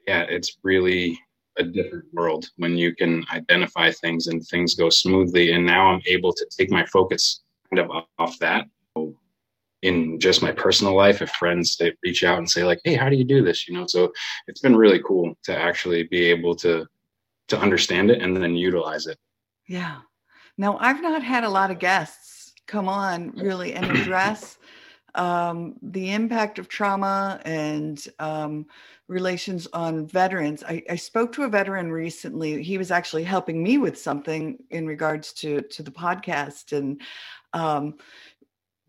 yeah, 0.08 0.26
it's 0.30 0.58
really 0.64 1.20
a 1.58 1.64
different 1.64 2.06
world 2.14 2.50
when 2.58 2.78
you 2.78 2.96
can 2.96 3.26
identify 3.32 3.92
things 3.92 4.28
and 4.28 4.46
things 4.46 4.76
go 4.76 4.90
smoothly. 4.90 5.52
And 5.52 5.66
now 5.66 5.88
I'm 5.88 6.02
able 6.06 6.32
to 6.34 6.46
take 6.58 6.72
my 6.72 6.86
focus 6.86 7.42
kind 7.70 7.80
of 7.80 8.04
off 8.18 8.40
that. 8.40 8.68
In 9.84 10.20
just 10.20 10.42
my 10.42 10.52
personal 10.52 10.96
life 10.96 11.22
if 11.22 11.30
friends 11.32 11.78
they 11.78 11.94
reach 12.04 12.24
out 12.24 12.40
and 12.40 12.50
say 12.50 12.64
like 12.64 12.80
hey 12.84 12.96
how 12.96 13.10
do 13.10 13.16
you 13.16 13.24
do 13.24 13.44
this? 13.44 13.68
You 13.68 13.76
know 13.76 13.86
so 13.86 14.12
it's 14.48 14.60
been 14.60 14.76
really 14.76 15.00
cool 15.06 15.36
to 15.44 15.56
actually 15.56 16.04
be 16.04 16.26
able 16.26 16.56
to 16.56 16.88
to 17.50 17.60
understand 17.60 18.10
it 18.10 18.20
and 18.20 18.36
then 18.36 18.56
utilize 18.56 19.06
it. 19.06 19.20
Yeah. 19.68 19.98
Now 20.58 20.78
i've 20.82 21.02
not 21.04 21.22
had 21.22 21.44
a 21.44 21.50
lot 21.50 21.70
of 21.70 21.78
guests 21.78 22.54
come 22.66 22.90
on 22.90 23.32
really 23.38 23.74
and 23.74 23.86
address 23.86 24.58
um, 25.18 25.76
the 25.82 26.12
impact 26.12 26.60
of 26.60 26.68
trauma 26.68 27.42
and 27.44 28.08
um, 28.20 28.68
relations 29.08 29.68
on 29.74 30.06
veterans. 30.06 30.64
I, 30.64 30.84
I, 30.90 30.96
spoke 30.96 31.32
to 31.34 31.44
a 31.44 31.50
veteran 31.50 31.92
recently. 31.92 32.62
He 32.62 32.78
was 32.78 32.92
actually 32.92 33.24
helping 33.24 33.64
me 33.64 33.78
with 33.78 33.98
something 33.98 34.58
in 34.70 34.86
regards 34.86 35.34
to 35.34 35.62
to 35.62 35.84
the 35.84 35.92
podcast, 35.92 36.78
and 36.78 37.02
um, 37.54 37.96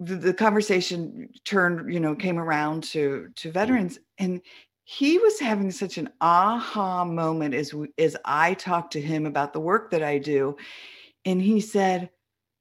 the, 0.00 0.16
the 0.16 0.34
conversation 0.34 1.28
turned, 1.44 1.92
you 1.92 2.00
know, 2.00 2.14
came 2.14 2.38
around 2.38 2.82
to 2.84 3.28
to 3.36 3.52
veterans, 3.52 3.98
and 4.18 4.40
he 4.84 5.18
was 5.18 5.38
having 5.38 5.70
such 5.70 5.98
an 5.98 6.08
aha 6.20 7.04
moment 7.04 7.54
as 7.54 7.72
as 7.96 8.16
I 8.24 8.54
talked 8.54 8.92
to 8.94 9.00
him 9.00 9.24
about 9.24 9.52
the 9.52 9.60
work 9.60 9.90
that 9.92 10.02
I 10.02 10.18
do, 10.18 10.56
and 11.24 11.40
he 11.40 11.60
said, 11.60 12.10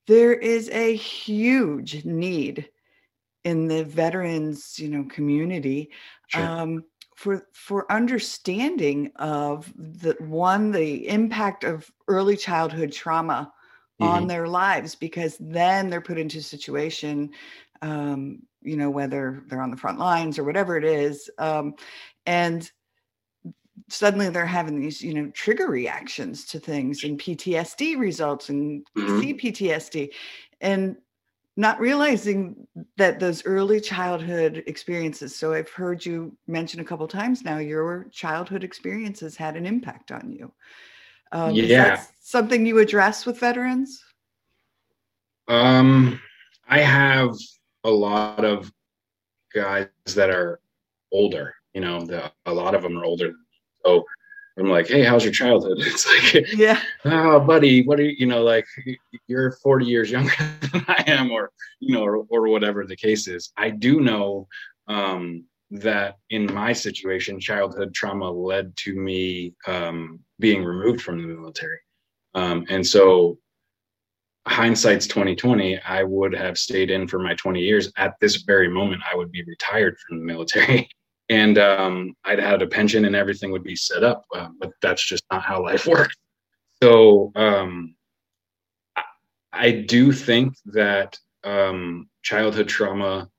"There 0.05 0.33
is 0.33 0.69
a 0.69 0.95
huge 0.95 2.05
need 2.05 2.69
in 3.43 3.67
the 3.67 3.83
veterans, 3.83 4.77
you 4.77 4.89
know, 4.89 5.05
community." 5.05 5.89
Sure. 6.27 6.43
Um, 6.43 6.83
for 7.17 7.47
for 7.51 7.91
understanding 7.91 9.11
of 9.15 9.73
the 9.75 10.15
one 10.19 10.71
the 10.71 11.07
impact 11.07 11.63
of 11.63 11.91
early 12.07 12.37
childhood 12.37 12.91
trauma 12.91 13.51
mm-hmm. 13.99 14.11
on 14.11 14.27
their 14.27 14.47
lives 14.47 14.93
because 14.93 15.35
then 15.39 15.89
they're 15.89 15.99
put 15.99 16.19
into 16.19 16.37
a 16.37 16.41
situation 16.41 17.31
um, 17.81 18.39
you 18.61 18.77
know 18.77 18.91
whether 18.91 19.43
they're 19.47 19.63
on 19.63 19.71
the 19.71 19.77
front 19.77 19.97
lines 19.97 20.37
or 20.37 20.43
whatever 20.43 20.77
it 20.77 20.85
is 20.85 21.27
um, 21.39 21.73
and 22.27 22.71
suddenly 23.89 24.29
they're 24.29 24.45
having 24.45 24.79
these 24.79 25.01
you 25.01 25.15
know 25.15 25.31
trigger 25.31 25.71
reactions 25.71 26.45
to 26.45 26.59
things 26.59 27.03
and 27.03 27.19
ptsd 27.19 27.97
results 27.97 28.49
and 28.49 28.85
mm-hmm. 28.95 29.21
cptsd 29.21 30.09
and 30.61 30.97
not 31.57 31.79
realizing 31.79 32.67
that 32.97 33.19
those 33.19 33.45
early 33.45 33.81
childhood 33.81 34.63
experiences 34.67 35.35
so 35.35 35.53
i've 35.53 35.69
heard 35.69 36.05
you 36.05 36.35
mention 36.47 36.79
a 36.79 36.85
couple 36.85 37.07
times 37.07 37.43
now 37.43 37.57
your 37.57 38.05
childhood 38.11 38.63
experiences 38.63 39.35
had 39.35 39.55
an 39.57 39.65
impact 39.65 40.11
on 40.11 40.31
you 40.31 40.51
um, 41.31 41.53
yeah. 41.53 42.01
something 42.21 42.65
you 42.65 42.79
address 42.79 43.25
with 43.25 43.39
veterans? 43.39 44.03
Um, 45.47 46.19
I 46.67 46.79
have 46.79 47.35
a 47.83 47.89
lot 47.89 48.43
of 48.43 48.71
guys 49.53 49.87
that 50.15 50.29
are 50.29 50.59
older. 51.11 51.55
You 51.73 51.81
know, 51.81 52.05
the, 52.05 52.31
a 52.45 52.53
lot 52.53 52.75
of 52.75 52.81
them 52.81 52.97
are 52.97 53.05
older. 53.05 53.33
So 53.85 54.03
I'm 54.57 54.69
like, 54.69 54.87
hey, 54.87 55.03
how's 55.03 55.23
your 55.23 55.33
childhood? 55.33 55.77
It's 55.81 56.07
like, 56.07 56.51
yeah, 56.53 56.81
oh, 57.05 57.39
buddy, 57.39 57.83
what 57.83 57.99
are 57.99 58.03
you, 58.03 58.15
you 58.17 58.25
know, 58.25 58.43
like 58.43 58.65
you're 59.27 59.51
40 59.51 59.85
years 59.85 60.09
younger 60.09 60.33
than 60.71 60.85
I 60.87 61.03
am, 61.07 61.31
or 61.31 61.51
you 61.79 61.93
know, 61.93 62.03
or, 62.03 62.25
or 62.29 62.47
whatever 62.47 62.85
the 62.85 62.95
case 62.95 63.27
is. 63.27 63.51
I 63.57 63.69
do 63.69 64.01
know 64.01 64.47
um, 64.87 65.45
that 65.71 66.17
in 66.29 66.51
my 66.51 66.73
situation, 66.73 67.39
childhood 67.39 67.93
trauma 67.93 68.31
led 68.31 68.75
to 68.77 68.95
me 68.95 69.53
um, 69.67 70.19
being 70.39 70.63
removed 70.63 71.01
from 71.01 71.21
the 71.21 71.27
military. 71.27 71.79
Um, 72.33 72.65
and 72.69 72.85
so 72.85 73.37
hindsight's 74.47 75.07
2020 75.07 75.77
i 75.81 76.01
would 76.03 76.33
have 76.33 76.57
stayed 76.57 76.89
in 76.89 77.05
for 77.05 77.19
my 77.19 77.33
20 77.35 77.59
years 77.59 77.91
at 77.97 78.13
this 78.21 78.37
very 78.37 78.69
moment 78.69 79.01
i 79.11 79.15
would 79.15 79.29
be 79.29 79.43
retired 79.43 79.97
from 79.99 80.19
the 80.19 80.23
military 80.23 80.89
and 81.29 81.57
um, 81.57 82.15
i'd 82.25 82.39
had 82.39 82.61
a 82.61 82.67
pension 82.67 83.05
and 83.05 83.15
everything 83.15 83.51
would 83.51 83.63
be 83.63 83.75
set 83.75 84.03
up 84.03 84.25
uh, 84.35 84.49
but 84.59 84.71
that's 84.81 85.05
just 85.05 85.23
not 85.31 85.43
how 85.43 85.61
life 85.61 85.85
works 85.87 86.15
so 86.81 87.31
um, 87.35 87.95
I, 88.95 89.03
I, 89.51 89.71
do 89.71 90.11
think 90.11 90.53
that 90.65 91.17
um, 91.43 92.07
childhood 92.21 92.67
trauma 92.67 93.29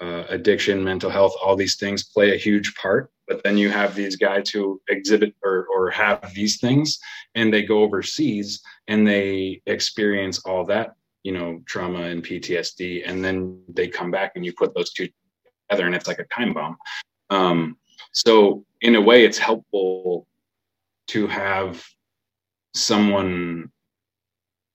uh, 0.00 0.24
addiction, 0.28 0.82
mental 0.82 1.10
health, 1.10 1.34
all 1.42 1.56
these 1.56 1.76
things 1.76 2.04
play 2.04 2.34
a 2.34 2.38
huge 2.38 2.74
part. 2.74 3.10
But 3.28 3.42
then 3.42 3.56
you 3.56 3.70
have 3.70 3.94
these 3.94 4.16
guys 4.16 4.50
who 4.50 4.80
exhibit 4.88 5.34
or, 5.42 5.66
or 5.74 5.90
have 5.90 6.32
these 6.34 6.60
things 6.60 6.98
and 7.34 7.52
they 7.52 7.62
go 7.62 7.82
overseas 7.82 8.60
and 8.86 9.06
they 9.06 9.62
experience 9.66 10.38
all 10.40 10.64
that, 10.66 10.94
you 11.24 11.32
know, 11.32 11.60
trauma 11.66 12.02
and 12.02 12.22
PTSD. 12.22 13.02
And 13.04 13.24
then 13.24 13.60
they 13.68 13.88
come 13.88 14.10
back 14.10 14.32
and 14.36 14.44
you 14.44 14.52
put 14.52 14.74
those 14.74 14.92
two 14.92 15.08
together 15.68 15.86
and 15.86 15.94
it's 15.94 16.06
like 16.06 16.18
a 16.18 16.24
time 16.24 16.52
bomb. 16.52 16.76
Um, 17.30 17.76
so, 18.12 18.64
in 18.80 18.94
a 18.94 19.00
way, 19.00 19.24
it's 19.24 19.38
helpful 19.38 20.26
to 21.08 21.26
have 21.26 21.84
someone 22.74 23.70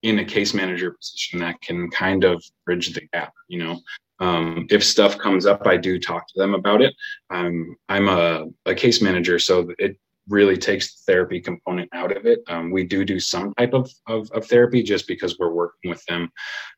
in 0.04 0.20
a 0.20 0.26
case 0.26 0.54
manager 0.54 0.92
position 0.92 1.40
that 1.40 1.62
can 1.62 1.90
kind 1.92 2.24
of 2.24 2.44
bridge 2.66 2.94
the 2.94 3.02
gap, 3.14 3.34
you 3.48 3.64
know, 3.64 3.80
um, 4.22 4.68
if 4.70 4.84
stuff 4.84 5.18
comes 5.18 5.48
up, 5.48 5.66
I 5.66 5.78
do 5.78 6.00
talk 6.00 6.28
to 6.28 6.40
them 6.40 6.54
about 6.54 6.82
it. 6.82 6.94
I'm 7.32 7.76
I'm 7.90 8.08
a, 8.08 8.46
a 8.68 8.76
case 8.76 9.02
manager, 9.02 9.40
so 9.40 9.74
it 9.80 9.98
really 10.30 10.58
takes 10.58 10.94
the 10.94 11.12
therapy 11.12 11.42
component 11.42 11.90
out 11.92 12.16
of 12.16 12.28
it. 12.28 12.40
Um, 12.48 12.70
we 12.70 12.84
do 12.84 13.04
do 13.04 13.20
some 13.20 13.52
type 13.56 13.74
of, 13.74 13.92
of, 14.08 14.32
of 14.32 14.46
therapy 14.46 14.84
just 14.84 15.08
because 15.08 15.40
we're 15.40 15.52
working 15.52 15.90
with 15.90 16.06
them. 16.06 16.32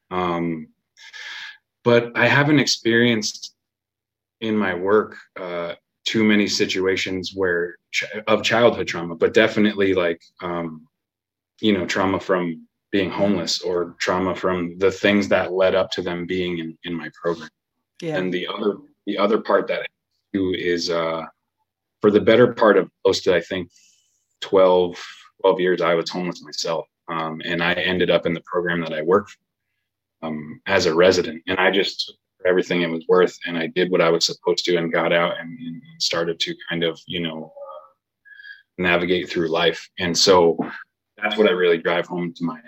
Um, 0.09 0.69
but 1.83 2.13
I 2.15 2.27
haven't 2.27 2.59
experienced 2.59 3.52
in 4.43 4.55
my 4.55 4.73
work 4.75 5.17
uh, 5.39 5.73
too 6.05 6.23
many 6.23 6.47
situations 6.47 7.31
where 7.33 7.77
ch- 7.91 8.03
of 8.27 8.43
childhood 8.43 8.87
trauma, 8.87 9.15
but 9.15 9.33
definitely 9.33 9.93
like 9.93 10.21
um, 10.41 10.87
you 11.61 11.75
know 11.75 11.85
trauma 11.85 12.19
from 12.19 12.67
being 12.91 13.09
homeless 13.09 13.61
or 13.61 13.95
trauma 13.99 14.35
from 14.35 14.77
the 14.77 14.91
things 14.91 15.27
that 15.29 15.51
led 15.51 15.73
up 15.73 15.89
to 15.91 16.01
them 16.01 16.27
being 16.27 16.59
in, 16.59 16.77
in 16.83 16.93
my 16.93 17.09
program. 17.21 17.49
Yeah. 18.01 18.17
And 18.17 18.33
the 18.33 18.47
other 18.47 18.77
the 19.05 19.17
other 19.17 19.39
part 19.39 19.67
that 19.67 19.81
I 19.81 19.85
do 20.33 20.53
is 20.53 20.89
uh, 20.89 21.23
for 22.01 22.11
the 22.11 22.21
better 22.21 22.53
part 22.53 22.77
of 22.77 22.89
close 23.03 23.21
to 23.21 23.35
I 23.35 23.41
think 23.41 23.71
12, 24.41 25.01
12 25.41 25.59
years 25.59 25.81
I 25.81 25.95
was 25.95 26.09
homeless 26.09 26.43
myself. 26.43 26.85
Um, 27.07 27.41
and 27.43 27.63
I 27.63 27.73
ended 27.73 28.09
up 28.09 28.25
in 28.25 28.33
the 28.33 28.43
program 28.45 28.81
that 28.81 28.93
I 28.93 29.01
worked 29.01 29.37
um, 30.21 30.61
as 30.65 30.85
a 30.85 30.93
resident. 30.93 31.43
And 31.47 31.59
I 31.59 31.71
just 31.71 32.17
everything 32.45 32.81
it 32.81 32.89
was 32.89 33.05
worth 33.07 33.37
and 33.45 33.57
I 33.57 33.67
did 33.67 33.91
what 33.91 34.01
I 34.01 34.09
was 34.09 34.25
supposed 34.25 34.65
to 34.65 34.77
and 34.77 34.91
got 34.91 35.13
out 35.13 35.39
and, 35.39 35.57
and 35.59 35.81
started 35.99 36.39
to 36.41 36.55
kind 36.69 36.83
of, 36.83 36.99
you 37.07 37.21
know, 37.21 37.53
navigate 38.77 39.29
through 39.29 39.49
life. 39.49 39.89
And 39.99 40.17
so 40.17 40.57
that's 41.21 41.37
what 41.37 41.47
I 41.47 41.51
really 41.51 41.77
drive 41.77 42.07
home 42.07 42.33
to 42.33 42.43
my 42.43 42.59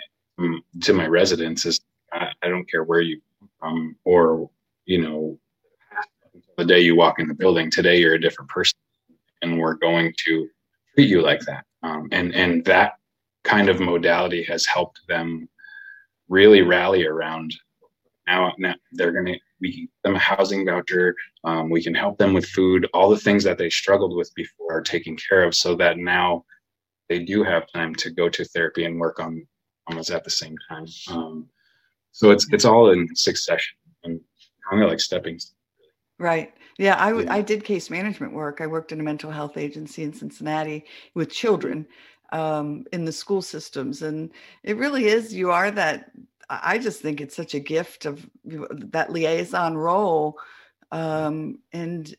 to 0.82 0.94
my 0.94 1.08
residents 1.08 1.66
is 1.66 1.80
I, 2.12 2.30
I 2.42 2.50
don't 2.50 2.70
care 2.70 2.84
where 2.84 3.02
you 3.02 3.22
come 3.62 3.96
or 4.04 4.50
you 4.86 5.02
know 5.02 5.40
the 6.58 6.66
day 6.66 6.82
you 6.82 6.96
walk 6.96 7.20
in 7.20 7.28
the 7.28 7.34
building 7.34 7.72
today 7.72 8.00
you're 8.00 8.16
a 8.16 8.22
different 8.22 8.50
person 8.50 8.78
and 9.42 9.58
we're 9.58 9.76
going 9.76 10.14
to 10.26 10.50
treat 10.94 11.10
you 11.10 11.22
like 11.22 11.40
that 11.42 11.64
um, 11.84 12.10
and 12.12 12.36
and 12.36 12.66
that 12.66 12.94
kind 13.44 13.70
of 13.70 13.80
modality 13.80 14.44
has 14.44 14.66
helped 14.66 15.00
them 15.08 15.48
really 16.28 16.62
rally 16.62 17.06
around 17.06 17.56
now, 18.28 18.54
now 18.58 18.76
they're 18.92 19.12
going 19.12 19.26
to 19.26 19.40
we 19.62 19.72
can 19.72 19.82
give 19.82 19.90
them 20.04 20.16
a 20.16 20.20
housing 20.20 20.66
voucher 20.66 21.16
um, 21.44 21.70
we 21.70 21.82
can 21.82 21.94
help 21.94 22.18
them 22.18 22.34
with 22.34 22.46
food 22.46 22.88
all 22.94 23.10
the 23.10 23.18
things 23.18 23.44
that 23.44 23.58
they 23.58 23.70
struggled 23.70 24.16
with 24.16 24.34
before 24.36 24.78
are 24.78 24.82
taken 24.82 25.16
care 25.16 25.44
of 25.44 25.56
so 25.56 25.76
that 25.76 25.98
now 25.98 26.44
they 27.10 27.20
do 27.20 27.44
have 27.44 27.72
time 27.72 27.94
to 27.96 28.10
go 28.10 28.30
to 28.30 28.46
therapy 28.46 28.86
and 28.86 29.00
work 29.00 29.20
on 29.20 29.46
almost 29.88 30.12
at 30.12 30.24
the 30.24 30.30
same 30.30 30.56
time. 30.70 30.86
Um, 31.10 31.48
so 32.12 32.32
it's 32.32 32.48
it's 32.52 32.66
all 32.66 32.92
in 32.92 33.08
succession 33.16 33.78
and 34.04 34.20
kind 34.70 34.84
of 34.84 34.90
like 34.90 35.00
stepping. 35.00 35.40
Right. 36.18 36.54
Yeah, 36.78 36.96
I, 36.96 37.14
yeah. 37.14 37.34
I 37.34 37.42
did 37.42 37.64
case 37.64 37.90
management 37.90 38.34
work. 38.34 38.62
I 38.62 38.68
worked 38.68 38.92
in 38.92 39.00
a 39.00 39.04
mental 39.04 39.32
health 39.32 39.58
agency 39.58 40.04
in 40.04 40.14
Cincinnati 40.14 40.86
with 41.14 41.32
children 41.32 41.88
um, 42.32 42.86
in 42.92 43.06
the 43.06 43.12
school 43.12 43.42
systems, 43.42 44.02
and 44.02 44.32
it 44.64 44.78
really 44.78 45.06
is. 45.06 45.34
You 45.34 45.52
are 45.52 45.72
that. 45.72 46.12
I 46.50 46.78
just 46.78 47.02
think 47.02 47.22
it's 47.22 47.36
such 47.36 47.54
a 47.54 47.60
gift 47.60 48.06
of 48.06 48.28
that 48.44 49.12
liaison 49.12 49.76
role, 49.76 50.40
um, 50.92 51.60
and 51.72 52.14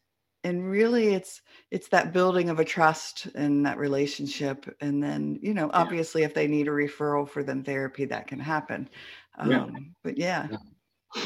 and 0.44 0.70
really 0.70 1.08
it's 1.08 1.42
it's 1.70 1.88
that 1.88 2.12
building 2.12 2.50
of 2.50 2.60
a 2.60 2.64
trust 2.64 3.26
and 3.34 3.66
that 3.66 3.78
relationship 3.78 4.72
and 4.80 5.02
then 5.02 5.36
you 5.42 5.52
know 5.52 5.68
obviously 5.72 6.22
if 6.22 6.34
they 6.34 6.46
need 6.46 6.68
a 6.68 6.70
referral 6.70 7.28
for 7.28 7.42
then 7.42 7.64
therapy 7.64 8.04
that 8.04 8.28
can 8.28 8.38
happen 8.38 8.88
um, 9.38 9.50
yeah. 9.50 9.66
but 10.04 10.16
yeah, 10.16 10.46
yeah. 10.50 10.56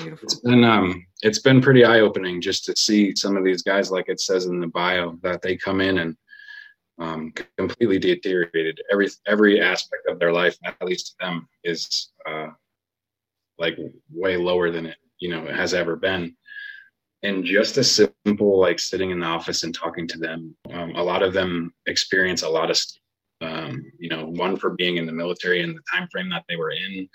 Beautiful. 0.02 0.26
It's 0.26 0.40
been 0.40 0.64
um 0.64 1.04
it's 1.22 1.40
been 1.40 1.60
pretty 1.60 1.84
eye 1.84 2.00
opening 2.00 2.40
just 2.40 2.64
to 2.66 2.76
see 2.76 3.14
some 3.16 3.36
of 3.36 3.44
these 3.44 3.62
guys 3.62 3.90
like 3.90 4.08
it 4.08 4.20
says 4.20 4.46
in 4.46 4.60
the 4.60 4.66
bio 4.66 5.18
that 5.22 5.42
they 5.42 5.56
come 5.56 5.80
in 5.80 5.98
and 5.98 6.16
um, 6.98 7.32
completely 7.56 7.98
deteriorated. 7.98 8.80
Every 8.92 9.08
every 9.26 9.60
aspect 9.60 10.06
of 10.06 10.18
their 10.18 10.32
life, 10.32 10.56
at 10.64 10.76
least 10.82 11.08
to 11.08 11.12
them, 11.20 11.48
is 11.64 12.10
uh, 12.28 12.48
like 13.60 13.78
way 14.10 14.36
lower 14.36 14.70
than 14.70 14.86
it 14.86 14.96
you 15.20 15.30
know 15.30 15.44
it 15.44 15.54
has 15.54 15.74
ever 15.74 15.96
been. 15.96 16.34
And 17.22 17.44
just 17.44 17.76
a 17.76 17.84
simple 17.84 18.58
like 18.58 18.78
sitting 18.78 19.10
in 19.10 19.20
the 19.20 19.26
office 19.26 19.62
and 19.62 19.74
talking 19.74 20.08
to 20.08 20.18
them 20.18 20.56
um, 20.72 20.96
a 20.96 21.02
lot 21.02 21.22
of 21.22 21.34
them 21.34 21.72
experience 21.86 22.42
a 22.42 22.48
lot 22.48 22.70
of 22.70 22.78
um, 23.42 23.84
you 23.98 24.08
know 24.08 24.24
one 24.24 24.56
for 24.56 24.70
being 24.70 24.96
in 24.96 25.06
the 25.06 25.12
military 25.12 25.62
and 25.62 25.76
the 25.76 25.82
time 25.92 26.08
frame 26.10 26.30
that 26.30 26.44
they 26.48 26.56
were 26.56 26.70
in 26.70 27.06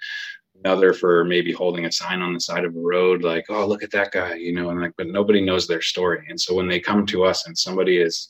another 0.64 0.94
for 0.94 1.26
maybe 1.26 1.52
holding 1.52 1.86
a 1.86 1.92
sign 1.92 2.22
on 2.22 2.34
the 2.34 2.40
side 2.40 2.66
of 2.66 2.76
a 2.76 2.80
road 2.80 3.24
like 3.24 3.46
oh 3.50 3.66
look 3.66 3.84
at 3.84 3.92
that 3.92 4.12
guy 4.12 4.36
you 4.36 4.54
know 4.54 4.70
and 4.70 4.80
like 4.80 4.94
but 4.96 5.08
nobody 5.08 5.42
knows 5.42 5.68
their 5.68 5.82
story. 5.82 6.24
And 6.30 6.40
so 6.40 6.54
when 6.54 6.68
they 6.68 6.80
come 6.80 7.06
to 7.08 7.24
us 7.24 7.48
and 7.48 7.58
somebody 7.58 7.98
is 7.98 8.30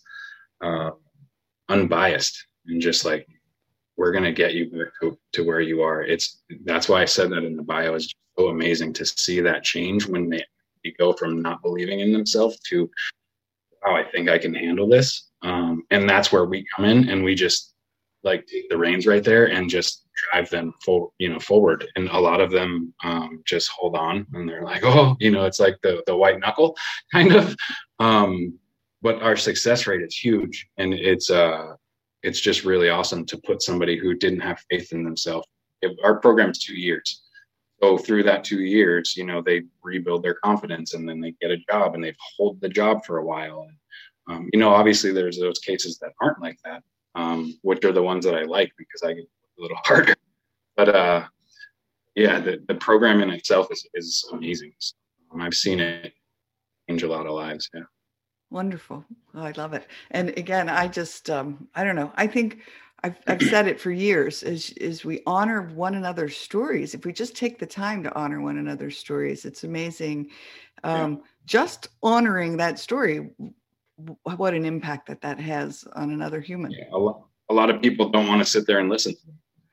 uh, 0.63 0.91
unbiased 1.69 2.47
and 2.67 2.82
just 2.82 3.04
like 3.06 3.28
we're 3.97 4.12
going 4.12 4.23
to 4.23 4.31
get 4.31 4.53
you 4.53 4.89
to, 5.01 5.17
to 5.34 5.43
where 5.43 5.62
you 5.62 5.81
are. 5.81 6.01
It's 6.03 6.41
that's 6.63 6.89
why 6.89 7.01
i 7.01 7.05
said 7.05 7.29
that 7.31 7.43
in 7.43 7.55
the 7.55 7.63
bio. 7.63 7.95
Is 7.95 8.13
so 8.38 8.47
amazing 8.47 8.93
to 8.93 9.05
see 9.05 9.39
that 9.41 9.63
change 9.63 10.08
when 10.08 10.29
they 10.29 10.43
go 10.99 11.13
from 11.13 11.41
not 11.41 11.62
believing 11.62 12.01
in 12.01 12.12
themselves 12.12 12.60
to 12.60 12.89
wow 13.84 13.95
i 13.95 14.03
think 14.03 14.29
i 14.29 14.38
can 14.38 14.53
handle 14.53 14.88
this. 14.88 15.29
Um, 15.41 15.84
and 15.91 16.10
that's 16.10 16.31
where 16.31 16.45
we 16.45 16.65
come 16.75 16.86
in 16.86 17.10
and 17.10 17.23
we 17.23 17.36
just 17.36 17.73
like 18.23 18.47
take 18.47 18.67
the 18.69 18.77
reins 18.77 19.05
right 19.05 19.23
there 19.23 19.45
and 19.45 19.69
just 19.69 20.05
drive 20.31 20.49
them 20.49 20.73
full 20.84 21.13
you 21.19 21.29
know 21.29 21.39
forward. 21.39 21.88
And 21.95 22.10
a 22.10 22.19
lot 22.19 22.41
of 22.41 22.51
them 22.51 22.93
um, 23.03 23.41
just 23.45 23.69
hold 23.69 23.95
on 23.95 24.25
and 24.34 24.49
they're 24.49 24.63
like 24.63 24.84
oh 24.84 25.15
you 25.19 25.31
know 25.31 25.45
it's 25.45 25.60
like 25.60 25.77
the 25.84 26.03
the 26.08 26.15
white 26.15 26.39
knuckle 26.39 26.75
kind 27.12 27.34
of 27.34 27.55
um, 27.99 28.58
but 29.01 29.21
our 29.21 29.38
success 29.38 29.88
rate 29.88 30.01
is 30.01 30.15
huge 30.15 30.67
and 30.77 30.93
it's 30.93 31.29
uh 31.29 31.75
it's 32.25 32.39
just 32.39 32.65
really 32.65 32.89
awesome 32.89 33.25
to 33.25 33.38
put 33.38 33.61
somebody 33.61 33.97
who 33.97 34.13
didn't 34.13 34.39
have 34.39 34.63
faith 34.69 34.91
in 34.91 35.03
themselves 35.03 35.47
our 36.03 36.19
program's 36.19 36.59
two 36.59 36.75
years 36.75 37.21
so 37.81 37.97
through 37.97 38.23
that 38.23 38.43
two 38.43 38.61
years, 38.61 39.15
you 39.17 39.25
know, 39.25 39.41
they 39.41 39.63
rebuild 39.83 40.23
their 40.23 40.35
confidence 40.35 40.93
and 40.93 41.07
then 41.07 41.19
they 41.19 41.35
get 41.41 41.51
a 41.51 41.57
job 41.57 41.93
and 41.93 42.03
they 42.03 42.15
hold 42.38 42.61
the 42.61 42.69
job 42.69 43.05
for 43.05 43.17
a 43.17 43.25
while. 43.25 43.67
And, 43.67 43.77
um, 44.35 44.49
you 44.53 44.59
know, 44.59 44.73
obviously 44.73 45.11
there's 45.11 45.38
those 45.38 45.59
cases 45.59 45.99
that 45.99 46.13
aren't 46.21 46.41
like 46.41 46.57
that, 46.63 46.83
um, 47.15 47.57
which 47.63 47.83
are 47.83 47.91
the 47.91 48.01
ones 48.01 48.25
that 48.25 48.35
I 48.35 48.43
like 48.43 48.71
because 48.77 49.03
I 49.03 49.13
get 49.13 49.25
a 49.25 49.61
little 49.61 49.77
harder. 49.83 50.15
But 50.77 50.95
uh, 50.95 51.25
yeah, 52.15 52.39
the, 52.39 52.63
the 52.67 52.75
program 52.75 53.21
in 53.21 53.29
itself 53.29 53.67
is, 53.71 53.85
is 53.93 54.27
amazing. 54.31 54.73
Um, 55.33 55.41
I've 55.41 55.53
seen 55.53 55.79
it 55.79 56.13
change 56.89 57.03
a 57.03 57.07
lot 57.07 57.25
of 57.25 57.33
lives. 57.33 57.69
Yeah. 57.73 57.81
Wonderful. 58.49 59.03
Oh, 59.34 59.41
I 59.41 59.51
love 59.51 59.73
it. 59.73 59.88
And 60.12 60.29
again, 60.38 60.69
I 60.69 60.88
just, 60.88 61.29
um, 61.29 61.67
I 61.75 61.84
don't 61.84 61.95
know. 61.95 62.12
I 62.15 62.27
think 62.27 62.60
I've, 63.03 63.17
I've 63.27 63.41
said 63.41 63.67
it 63.67 63.79
for 63.79 63.91
years 63.91 64.43
is, 64.43 64.71
is 64.71 65.03
we 65.03 65.21
honor 65.25 65.63
one 65.73 65.95
another's 65.95 66.38
stories. 66.38 66.93
If 66.93 67.05
we 67.05 67.13
just 67.13 67.36
take 67.36 67.60
the 67.60 67.65
time 67.65 68.03
to 68.03 68.15
honor 68.15 68.41
one 68.41 68.58
another's 68.58 68.97
stories, 68.97 69.45
it's 69.45 69.63
amazing. 69.63 70.31
Um, 70.84 71.13
yeah. 71.13 71.19
Just 71.45 71.89
honoring 72.01 72.58
that 72.58 72.79
story, 72.79 73.29
what 74.23 74.53
an 74.53 74.65
impact 74.65 75.08
that 75.08 75.21
that 75.21 75.39
has 75.39 75.84
on 75.95 76.12
another 76.12 76.41
human. 76.41 76.71
Yeah, 76.71 76.86
a, 76.91 76.97
lot, 76.97 77.25
a 77.49 77.53
lot 77.53 77.69
of 77.69 77.81
people 77.81 78.10
don't 78.10 78.27
want 78.27 78.41
to 78.43 78.49
sit 78.49 78.65
there 78.67 78.79
and 78.79 78.89
listen. 78.89 79.15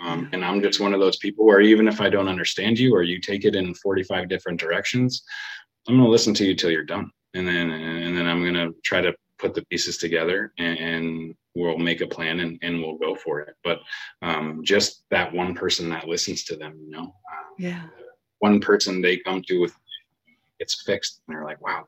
Um, 0.01 0.29
and 0.33 0.45
I'm 0.45 0.61
just 0.61 0.81
one 0.81 0.95
of 0.95 1.01
those 1.01 1.17
people 1.17 1.47
where 1.47 1.61
even 1.61 1.87
if 1.87 2.01
I 2.01 2.11
don't 2.11 2.29
understand 2.29 2.79
you 2.79 2.95
or 2.95 3.03
you 3.03 3.21
take 3.21 3.45
it 3.45 3.55
in 3.55 3.73
45 3.75 4.29
different 4.29 4.59
directions, 4.59 5.23
I'm 5.87 5.95
going 5.95 6.05
to 6.05 6.11
listen 6.11 6.35
to 6.35 6.45
you 6.45 6.55
till 6.55 6.71
you're 6.71 6.85
done. 6.85 7.11
And 7.35 7.47
then, 7.47 7.71
and 7.71 8.16
then 8.16 8.27
I'm 8.27 8.42
going 8.42 8.55
to 8.55 8.75
try 8.83 9.01
to 9.01 9.14
put 9.38 9.55
the 9.55 9.64
pieces 9.66 9.99
together 9.99 10.53
and, 10.59 10.79
and 10.79 11.35
we'll 11.55 11.79
make 11.79 12.01
a 12.01 12.07
plan 12.07 12.40
and, 12.40 12.59
and 12.62 12.81
we'll 12.81 12.99
go 12.99 13.14
for 13.14 13.40
it. 13.40 13.55
But 13.64 13.81
um, 14.23 14.61
just 14.64 15.05
that 15.11 15.33
one 15.33 15.55
person 15.55 15.88
that 15.90 16.09
listens 16.09 16.45
to 16.45 16.57
them, 16.57 16.79
you 16.81 16.90
know, 16.90 17.03
um, 17.03 17.55
yeah, 17.59 17.83
one 18.38 18.61
person 18.61 19.01
they 19.01 19.18
come 19.18 19.42
to 19.42 19.61
with 19.61 19.75
it's 20.59 20.83
fixed 20.83 21.21
and 21.27 21.37
they're 21.37 21.45
like, 21.45 21.61
wow, 21.61 21.87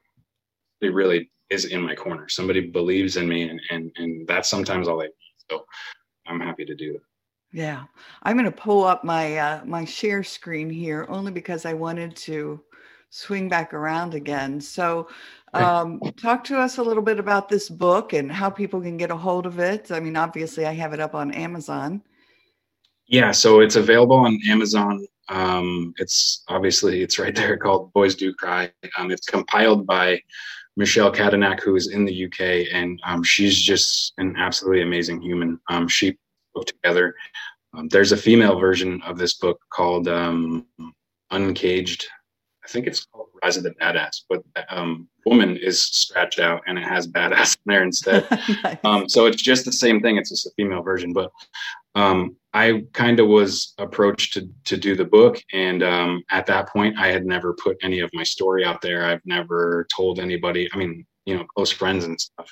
it 0.81 0.93
really 0.93 1.31
is 1.51 1.67
in 1.67 1.81
my 1.81 1.95
corner. 1.95 2.29
Somebody 2.29 2.69
believes 2.69 3.17
in 3.17 3.29
me 3.29 3.49
and, 3.49 3.61
and, 3.71 3.93
and 3.97 4.27
that's 4.27 4.49
sometimes 4.49 4.89
all 4.89 5.01
I 5.01 5.07
need. 5.07 5.13
So 5.51 5.65
I'm 6.27 6.41
happy 6.41 6.65
to 6.65 6.75
do 6.75 6.95
that. 6.95 7.03
Yeah, 7.53 7.85
I'm 8.25 8.37
going 8.37 8.51
to 8.51 8.51
pull 8.51 8.83
up 8.83 9.05
my 9.05 9.37
uh, 9.37 9.65
my 9.65 9.85
share 9.85 10.25
screen 10.25 10.69
here 10.69 11.07
only 11.09 11.31
because 11.31 11.65
I 11.65 11.73
wanted 11.73 12.17
to 12.17 12.61
swing 13.15 13.49
back 13.49 13.73
around 13.73 14.13
again. 14.13 14.61
So, 14.61 15.09
um, 15.53 16.01
talk 16.17 16.43
to 16.45 16.59
us 16.59 16.79
a 16.79 16.83
little 16.83 17.03
bit 17.03 17.21
about 17.21 17.49
this 17.49 17.69
book 17.69 18.13
and 18.13 18.31
how 18.31 18.51
people 18.51 18.81
can 18.81 18.97
get 18.97 19.13
a 19.13 19.17
hold 19.17 19.47
of 19.47 19.61
it. 19.61 19.93
I 19.93 20.01
mean, 20.01 20.17
obviously, 20.17 20.67
I 20.67 20.73
have 20.73 20.93
it 20.93 20.99
up 20.99 21.15
on 21.15 21.31
Amazon. 21.31 22.03
Yeah, 23.07 23.31
so 23.31 23.61
it's 23.61 23.77
available 23.77 24.17
on 24.17 24.41
Amazon. 24.49 25.07
Um, 25.29 25.95
it's 25.99 26.43
obviously 26.49 27.03
it's 27.03 27.21
right 27.21 27.35
there 27.35 27.57
called 27.57 27.93
Boys 27.93 28.17
Do 28.17 28.35
Cry. 28.35 28.73
Um, 28.99 29.13
it's 29.13 29.29
compiled 29.29 29.87
by 29.87 30.21
Michelle 30.77 31.13
Kadanak, 31.13 31.61
who 31.61 31.77
is 31.77 31.93
in 31.93 32.05
the 32.05 32.25
UK, 32.25 32.67
and 32.73 33.01
um, 33.05 33.23
she's 33.23 33.63
just 33.63 34.13
an 34.19 34.35
absolutely 34.37 34.83
amazing 34.83 35.21
human. 35.21 35.61
Um, 35.69 35.87
she 35.87 36.19
put 36.57 36.67
together. 36.67 37.15
Um, 37.75 37.87
there's 37.89 38.11
a 38.11 38.17
female 38.17 38.59
version 38.59 39.01
of 39.03 39.19
this 39.19 39.35
book 39.35 39.61
called 39.71 40.09
um, 40.09 40.67
Uncaged 41.31 42.09
I 42.65 42.69
think 42.69 42.87
it's 42.87 43.05
called 43.05 43.29
Rise 43.43 43.57
of 43.57 43.63
the 43.63 43.73
Badass, 43.73 44.23
but 44.29 44.43
um, 44.71 45.09
woman 45.27 45.57
is 45.57 45.83
scratched 45.83 46.41
out 46.41 46.63
and 46.67 46.79
it 46.79 46.85
has 46.85 47.07
badass 47.07 47.57
in 47.57 47.73
there 47.73 47.83
instead. 47.83 48.27
nice. 48.65 48.79
um, 48.85 49.09
so 49.09 49.27
it's 49.27 49.43
just 49.43 49.65
the 49.65 49.73
same 49.73 50.01
thing. 50.01 50.17
It's 50.17 50.31
just 50.31 50.47
a 50.47 50.51
female 50.57 50.83
version, 50.83 51.13
but 51.13 51.31
um, 51.95 52.37
I 52.53 52.85
kind 52.93 53.21
of 53.21 53.29
was 53.29 53.75
approached 53.79 54.35
to 54.35 54.49
to 54.65 54.77
do 54.77 54.97
the 54.97 55.05
book, 55.05 55.41
and 55.53 55.83
um, 55.83 56.23
at 56.31 56.47
that 56.47 56.69
point, 56.69 56.99
I 56.99 57.09
had 57.09 57.27
never 57.27 57.53
put 57.53 57.77
any 57.83 58.01
of 58.01 58.11
my 58.15 58.25
story 58.25 58.65
out 58.65 58.81
there. 58.81 59.05
I've 59.05 59.25
never 59.25 59.87
told 59.95 60.19
anybody. 60.19 60.69
I 60.73 60.77
mean, 60.77 61.07
you 61.27 61.37
know, 61.37 61.45
close 61.45 61.71
friends 61.71 62.05
and 62.05 62.21
stuff. 62.21 62.51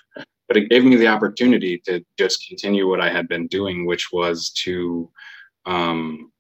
But 0.48 0.56
it 0.56 0.68
gave 0.68 0.84
me 0.84 0.96
the 0.96 1.08
opportunity 1.08 1.78
to 1.86 2.04
just 2.18 2.46
continue 2.46 2.88
what 2.88 3.00
I 3.00 3.10
had 3.10 3.26
been 3.26 3.46
doing, 3.46 3.86
which 3.86 4.12
was 4.12 4.50
to, 4.64 5.10
um, 5.66 6.30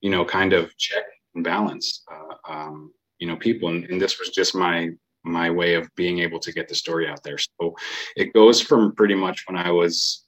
you 0.00 0.10
know, 0.10 0.24
kind 0.24 0.52
of 0.52 0.76
check 0.78 1.04
and 1.34 1.44
balance, 1.44 2.04
uh, 2.12 2.52
um, 2.52 2.92
you 3.18 3.26
know, 3.26 3.36
people. 3.36 3.68
And, 3.68 3.84
and 3.86 4.00
this 4.00 4.18
was 4.18 4.30
just 4.30 4.54
my 4.54 4.90
my 5.24 5.50
way 5.50 5.74
of 5.74 5.88
being 5.94 6.20
able 6.20 6.38
to 6.38 6.52
get 6.52 6.68
the 6.68 6.74
story 6.74 7.08
out 7.08 7.22
there. 7.22 7.38
So 7.38 7.76
it 8.16 8.32
goes 8.32 8.60
from 8.60 8.94
pretty 8.94 9.14
much 9.14 9.44
when 9.46 9.56
I 9.56 9.70
was 9.70 10.24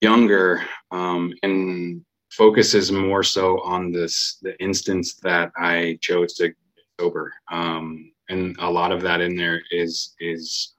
younger 0.00 0.62
um, 0.90 1.32
and 1.42 2.04
focuses 2.30 2.92
more 2.92 3.22
so 3.22 3.60
on 3.62 3.90
this 3.92 4.38
the 4.42 4.56
instance 4.62 5.14
that 5.22 5.50
I 5.56 5.98
chose 6.00 6.34
to 6.34 6.48
get 6.48 6.56
sober. 7.00 7.32
Um, 7.50 8.12
and 8.28 8.56
a 8.58 8.70
lot 8.70 8.92
of 8.92 9.02
that 9.02 9.20
in 9.20 9.36
there 9.36 9.62
is 9.70 10.14
is 10.20 10.74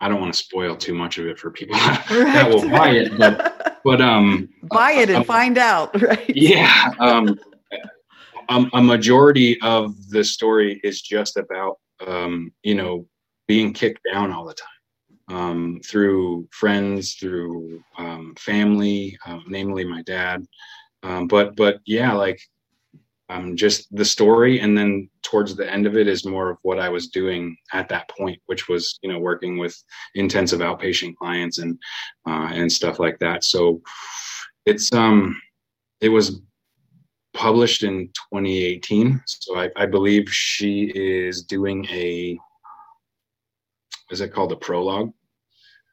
I 0.00 0.08
don't 0.08 0.20
want 0.20 0.34
to 0.34 0.38
spoil 0.38 0.76
too 0.76 0.94
much 0.94 1.18
of 1.18 1.26
it 1.26 1.38
for 1.38 1.50
people 1.50 1.76
right. 1.78 2.08
that 2.08 2.48
will 2.48 2.68
buy 2.68 2.90
it, 2.90 3.16
but 3.16 3.80
but 3.84 4.00
um 4.00 4.48
buy 4.64 4.92
it 4.92 5.08
and 5.08 5.18
um, 5.18 5.24
find 5.24 5.58
out, 5.58 6.00
right? 6.02 6.30
Yeah. 6.34 6.92
Um, 6.98 7.38
um, 8.52 8.70
a 8.74 8.82
majority 8.82 9.58
of 9.62 9.94
the 10.10 10.22
story 10.22 10.80
is 10.84 11.00
just 11.00 11.36
about 11.36 11.78
um, 12.06 12.52
you 12.62 12.74
know 12.74 13.06
being 13.48 13.72
kicked 13.72 14.00
down 14.12 14.30
all 14.32 14.44
the 14.44 14.54
time 14.54 15.36
um, 15.36 15.80
through 15.84 16.48
friends, 16.52 17.14
through 17.14 17.82
um, 17.98 18.34
family, 18.38 19.18
uh, 19.26 19.38
namely 19.46 19.84
my 19.84 20.02
dad. 20.02 20.44
Um, 21.02 21.26
but 21.26 21.56
but 21.56 21.80
yeah, 21.86 22.12
like 22.12 22.40
um, 23.30 23.56
just 23.56 23.94
the 23.96 24.04
story, 24.04 24.60
and 24.60 24.76
then 24.76 25.08
towards 25.22 25.56
the 25.56 25.70
end 25.70 25.86
of 25.86 25.96
it 25.96 26.06
is 26.06 26.26
more 26.26 26.50
of 26.50 26.58
what 26.62 26.78
I 26.78 26.90
was 26.90 27.08
doing 27.08 27.56
at 27.72 27.88
that 27.88 28.08
point, 28.10 28.38
which 28.46 28.68
was 28.68 28.98
you 29.02 29.10
know 29.10 29.18
working 29.18 29.56
with 29.56 29.76
intensive 30.14 30.60
outpatient 30.60 31.16
clients 31.16 31.58
and 31.58 31.78
uh, 32.28 32.50
and 32.52 32.70
stuff 32.70 32.98
like 32.98 33.18
that. 33.20 33.44
So 33.44 33.80
it's 34.66 34.92
um 34.92 35.40
it 36.02 36.10
was 36.10 36.42
published 37.34 37.82
in 37.82 38.08
2018 38.32 39.22
so 39.26 39.58
I, 39.58 39.70
I 39.76 39.86
believe 39.86 40.30
she 40.30 40.92
is 40.94 41.42
doing 41.42 41.86
a 41.86 42.38
is 44.10 44.20
it 44.20 44.32
called 44.32 44.52
a 44.52 44.56
prologue 44.56 45.12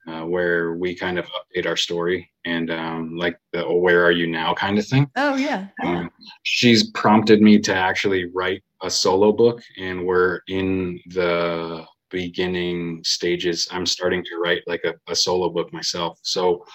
uh, 0.10 0.25
where 0.25 0.73
we 0.73 0.95
kind 0.95 1.19
of 1.19 1.25
update 1.28 1.65
our 1.65 1.75
story 1.75 2.30
and 2.45 2.71
um, 2.71 3.15
like 3.17 3.39
the 3.54 3.65
oh, 3.65 3.78
where 3.78 4.04
are 4.04 4.12
you 4.12 4.28
now 4.28 4.54
kind 4.54 4.80
of 4.80 4.88
thing. 4.88 5.10
Oh 5.15 5.36
yeah. 5.36 5.67
Um, 5.84 6.10
she's 6.43 6.89
prompted 6.91 7.41
me 7.41 7.60
to 7.60 7.75
actually 7.75 8.25
write 8.34 8.63
a 8.82 8.89
solo 8.89 9.32
book 9.32 9.62
and 9.78 10.06
we're 10.06 10.39
in 10.47 10.99
the 11.08 11.86
beginning 12.10 13.02
stages. 13.04 13.67
I'm 13.71 13.86
starting 13.86 14.23
to 14.23 14.38
write 14.38 14.63
like 14.67 14.84
a, 14.84 14.95
a 15.12 15.15
solo 15.15 15.49
book 15.49 15.71
myself 15.73 16.17
so 16.23 16.65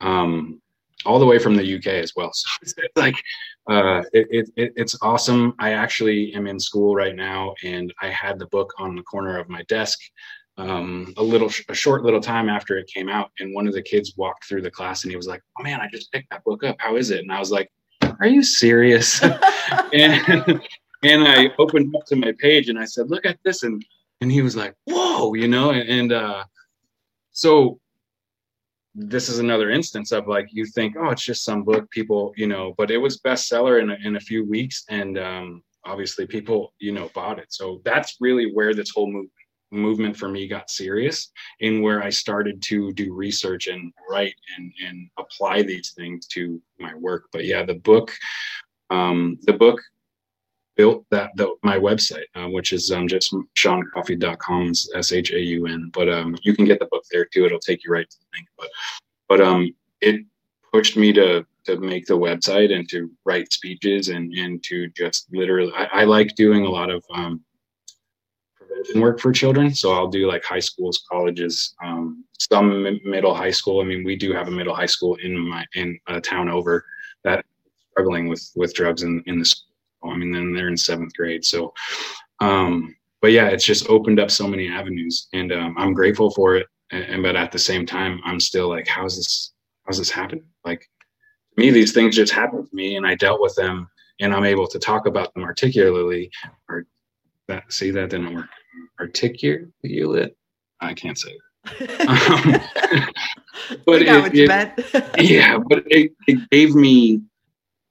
um, 0.00 0.60
all 1.06 1.18
the 1.18 1.26
way 1.26 1.38
from 1.38 1.56
the 1.56 1.76
uk 1.76 1.86
as 1.86 2.12
well. 2.16 2.30
So 2.32 2.48
it's, 2.62 2.74
it's 2.76 2.96
like 2.96 3.16
uh, 3.70 4.02
it, 4.12 4.50
it, 4.56 4.72
it's 4.76 4.96
awesome. 5.00 5.54
I 5.58 5.72
actually 5.72 6.34
am 6.34 6.46
in 6.46 6.58
school 6.58 6.94
right 6.94 7.14
now 7.14 7.54
and 7.64 7.92
i 8.02 8.08
had 8.08 8.38
the 8.38 8.46
book 8.46 8.72
on 8.78 8.96
the 8.96 9.02
corner 9.02 9.38
of 9.38 9.48
my 9.48 9.62
desk 9.64 9.98
um, 10.58 11.14
a 11.16 11.22
little 11.22 11.50
a 11.68 11.74
short 11.74 12.04
little 12.04 12.20
time 12.20 12.48
after 12.48 12.76
it 12.76 12.90
came 12.92 13.08
out 13.08 13.30
and 13.38 13.54
one 13.54 13.66
of 13.66 13.72
the 13.74 13.82
kids 13.82 14.14
walked 14.16 14.44
through 14.44 14.62
the 14.62 14.70
class 14.70 15.04
and 15.04 15.10
he 15.10 15.16
was 15.16 15.26
like 15.26 15.42
oh 15.58 15.62
man 15.62 15.80
i 15.80 15.88
just 15.90 16.12
picked 16.12 16.30
that 16.30 16.44
book 16.44 16.64
up. 16.64 16.76
How 16.78 16.96
is 16.96 17.10
it? 17.10 17.20
And 17.20 17.32
i 17.32 17.38
was 17.38 17.50
like 17.50 17.70
are 18.20 18.26
you 18.26 18.42
serious? 18.42 19.22
And 19.92 20.60
and 21.02 21.26
i 21.26 21.50
opened 21.58 21.94
up 21.96 22.04
to 22.06 22.16
my 22.16 22.32
page 22.38 22.68
and 22.68 22.78
i 22.78 22.84
said 22.84 23.08
look 23.08 23.24
at 23.24 23.38
this 23.44 23.62
and 23.62 23.84
and 24.20 24.30
he 24.30 24.42
was 24.42 24.56
like 24.56 24.74
whoa 24.84 25.34
you 25.34 25.48
know 25.48 25.70
and, 25.70 25.88
and 25.88 26.12
uh 26.12 26.44
so 27.32 27.80
this 28.94 29.28
is 29.28 29.38
another 29.38 29.70
instance 29.70 30.10
of 30.12 30.26
like 30.26 30.48
you 30.50 30.66
think 30.66 30.96
oh 30.98 31.10
it's 31.10 31.24
just 31.24 31.44
some 31.44 31.62
book 31.62 31.88
people 31.90 32.32
you 32.36 32.46
know 32.46 32.74
but 32.76 32.90
it 32.90 32.98
was 32.98 33.20
bestseller 33.20 33.80
in 33.80 33.90
a, 33.90 33.96
in 34.04 34.16
a 34.16 34.20
few 34.20 34.44
weeks 34.48 34.84
and 34.88 35.16
um 35.18 35.62
obviously 35.84 36.26
people 36.26 36.74
you 36.80 36.92
know 36.92 37.08
bought 37.14 37.38
it 37.38 37.46
so 37.50 37.80
that's 37.84 38.16
really 38.20 38.52
where 38.52 38.74
this 38.74 38.90
whole 38.90 39.06
movement 39.06 39.30
movement 39.72 40.16
for 40.16 40.28
me 40.28 40.48
got 40.48 40.70
serious 40.70 41.30
in 41.60 41.82
where 41.82 42.02
I 42.02 42.10
started 42.10 42.62
to 42.62 42.92
do 42.92 43.14
research 43.14 43.66
and 43.66 43.92
write 44.08 44.34
and, 44.56 44.72
and 44.86 45.08
apply 45.18 45.62
these 45.62 45.92
things 45.96 46.26
to 46.28 46.60
my 46.78 46.94
work. 46.94 47.24
But 47.32 47.44
yeah, 47.44 47.64
the 47.64 47.74
book, 47.74 48.12
um, 48.90 49.38
the 49.42 49.52
book 49.52 49.80
built 50.80 51.04
that 51.10 51.30
the, 51.36 51.54
my 51.62 51.76
website, 51.76 52.24
uh, 52.34 52.48
which 52.48 52.72
is 52.72 52.90
um, 52.90 53.06
just 53.06 53.34
shauncoffey.com, 53.54 54.72
S 54.94 55.12
H 55.12 55.30
A 55.30 55.38
U 55.38 55.66
N. 55.66 55.90
But 55.92 56.08
um, 56.08 56.34
you 56.42 56.56
can 56.56 56.64
get 56.64 56.78
the 56.78 56.86
book 56.86 57.04
there 57.12 57.26
too. 57.26 57.44
It'll 57.44 57.58
take 57.58 57.84
you 57.84 57.92
right 57.92 58.08
to 58.08 58.16
the 58.18 58.26
link. 58.34 58.48
But 58.56 58.70
but 59.28 59.40
um, 59.42 59.74
it 60.00 60.22
pushed 60.72 60.96
me 60.96 61.12
to 61.12 61.44
to 61.66 61.76
make 61.76 62.06
the 62.06 62.16
website 62.16 62.74
and 62.74 62.88
to 62.88 63.10
write 63.26 63.52
speeches 63.52 64.08
and 64.08 64.32
and 64.32 64.64
to 64.64 64.88
just 64.96 65.26
literally. 65.34 65.70
I, 65.76 65.84
I 66.00 66.04
like 66.04 66.34
doing 66.34 66.64
a 66.64 66.70
lot 66.70 66.88
of 66.88 67.04
um, 67.12 67.44
prevention 68.54 69.02
work 69.02 69.20
for 69.20 69.32
children. 69.32 69.74
So 69.74 69.92
I'll 69.92 70.08
do 70.08 70.26
like 70.26 70.44
high 70.44 70.60
schools, 70.70 71.04
colleges, 71.12 71.74
um, 71.84 72.24
some 72.38 72.98
middle 73.04 73.34
high 73.34 73.50
school. 73.50 73.82
I 73.82 73.84
mean, 73.84 74.02
we 74.02 74.16
do 74.16 74.32
have 74.32 74.48
a 74.48 74.50
middle 74.50 74.74
high 74.74 74.92
school 74.96 75.16
in 75.16 75.36
my 75.36 75.66
in 75.74 75.98
a 76.06 76.22
town 76.22 76.48
over 76.48 76.86
that 77.24 77.44
struggling 77.90 78.28
with 78.28 78.50
with 78.56 78.72
drugs 78.72 79.02
in 79.02 79.22
in 79.26 79.38
the 79.40 79.44
school. 79.44 79.69
I 80.04 80.16
mean, 80.16 80.32
then 80.32 80.52
they're 80.52 80.68
in 80.68 80.76
seventh 80.76 81.14
grade. 81.14 81.44
So, 81.44 81.72
um, 82.40 82.94
but 83.20 83.32
yeah, 83.32 83.48
it's 83.48 83.64
just 83.64 83.88
opened 83.88 84.18
up 84.18 84.30
so 84.30 84.46
many 84.46 84.68
avenues, 84.68 85.28
and 85.32 85.52
um, 85.52 85.74
I'm 85.78 85.92
grateful 85.92 86.30
for 86.30 86.56
it. 86.56 86.66
And, 86.90 87.04
and 87.04 87.22
but 87.22 87.36
at 87.36 87.52
the 87.52 87.58
same 87.58 87.86
time, 87.86 88.20
I'm 88.24 88.40
still 88.40 88.68
like, 88.68 88.86
how's 88.86 89.16
this? 89.16 89.52
How's 89.86 89.98
this 89.98 90.10
happen? 90.10 90.42
Like, 90.64 90.80
to 90.80 91.60
me, 91.60 91.70
these 91.70 91.92
things 91.92 92.16
just 92.16 92.32
happened 92.32 92.68
to 92.68 92.76
me, 92.76 92.96
and 92.96 93.06
I 93.06 93.14
dealt 93.16 93.40
with 93.40 93.54
them, 93.56 93.88
and 94.20 94.32
I'm 94.32 94.44
able 94.44 94.66
to 94.68 94.78
talk 94.78 95.06
about 95.06 95.34
them 95.34 95.42
articulately. 95.42 96.30
Or 96.68 96.86
that 97.48 97.70
see 97.72 97.90
that 97.90 98.10
didn't 98.10 98.34
work 98.34 98.46
articulate. 99.00 100.36
I 100.80 100.94
can't 100.94 101.18
say 101.18 101.30
it. 101.32 102.08
um, 102.08 103.08
but 103.86 104.02
it, 104.02 104.34
it 104.34 105.18
yeah, 105.30 105.58
but 105.58 105.82
it, 105.86 106.12
it 106.26 106.50
gave 106.50 106.74
me 106.74 107.20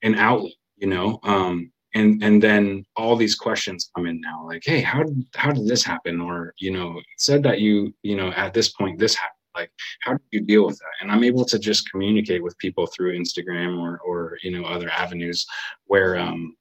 an 0.01 0.15
outlet, 0.15 0.53
you 0.77 0.87
know. 0.87 1.19
Um, 1.23 1.71
and 1.95 2.23
and 2.23 2.41
then 2.41 2.85
all 2.95 3.15
these 3.15 3.35
questions 3.35 3.89
come 3.95 4.05
in 4.05 4.21
now, 4.21 4.45
like, 4.45 4.63
hey, 4.65 4.81
how 4.81 5.03
how 5.35 5.51
did 5.51 5.67
this 5.67 5.83
happen? 5.83 6.21
Or 6.21 6.53
you 6.57 6.71
know, 6.71 6.99
said 7.17 7.43
that 7.43 7.59
you 7.59 7.93
you 8.03 8.15
know 8.15 8.29
at 8.31 8.53
this 8.53 8.69
point 8.69 8.99
this 8.99 9.15
happened. 9.15 9.35
Like, 9.55 9.71
how 10.03 10.13
do 10.13 10.19
you 10.31 10.41
deal 10.41 10.65
with 10.65 10.77
that? 10.77 11.01
And 11.01 11.11
I'm 11.11 11.23
able 11.23 11.43
to 11.45 11.57
just 11.57 11.89
communicate 11.89 12.43
with 12.43 12.57
people 12.59 12.87
through 12.87 13.17
Instagram 13.19 13.79
or 13.79 13.99
or 13.99 14.37
you 14.43 14.51
know 14.51 14.65
other 14.65 14.89
avenues 14.89 15.45
where 15.85 16.17
um 16.17 16.55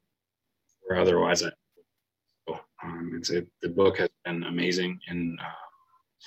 where 0.86 0.98
otherwise 0.98 1.42
I 1.42 1.50
um, 2.82 3.12
it's 3.14 3.30
it, 3.30 3.48
the 3.62 3.68
book 3.68 3.98
has 3.98 4.08
been 4.24 4.44
amazing, 4.44 5.00
and 5.08 5.38
uh, 5.40 6.24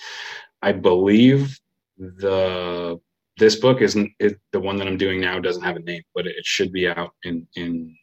I 0.62 0.72
believe 0.72 1.58
the 1.98 3.00
this 3.38 3.56
book 3.56 3.82
isn't 3.82 4.12
it, 4.20 4.40
the 4.52 4.60
one 4.60 4.78
that 4.78 4.88
I'm 4.88 4.98
doing 4.98 5.22
now 5.22 5.40
doesn't 5.40 5.64
have 5.64 5.78
a 5.78 5.80
name, 5.80 6.04
but 6.14 6.28
it, 6.28 6.36
should 6.46 6.72
be 6.72 6.88
out 6.88 7.12
in 7.24 7.48
in 7.56 7.96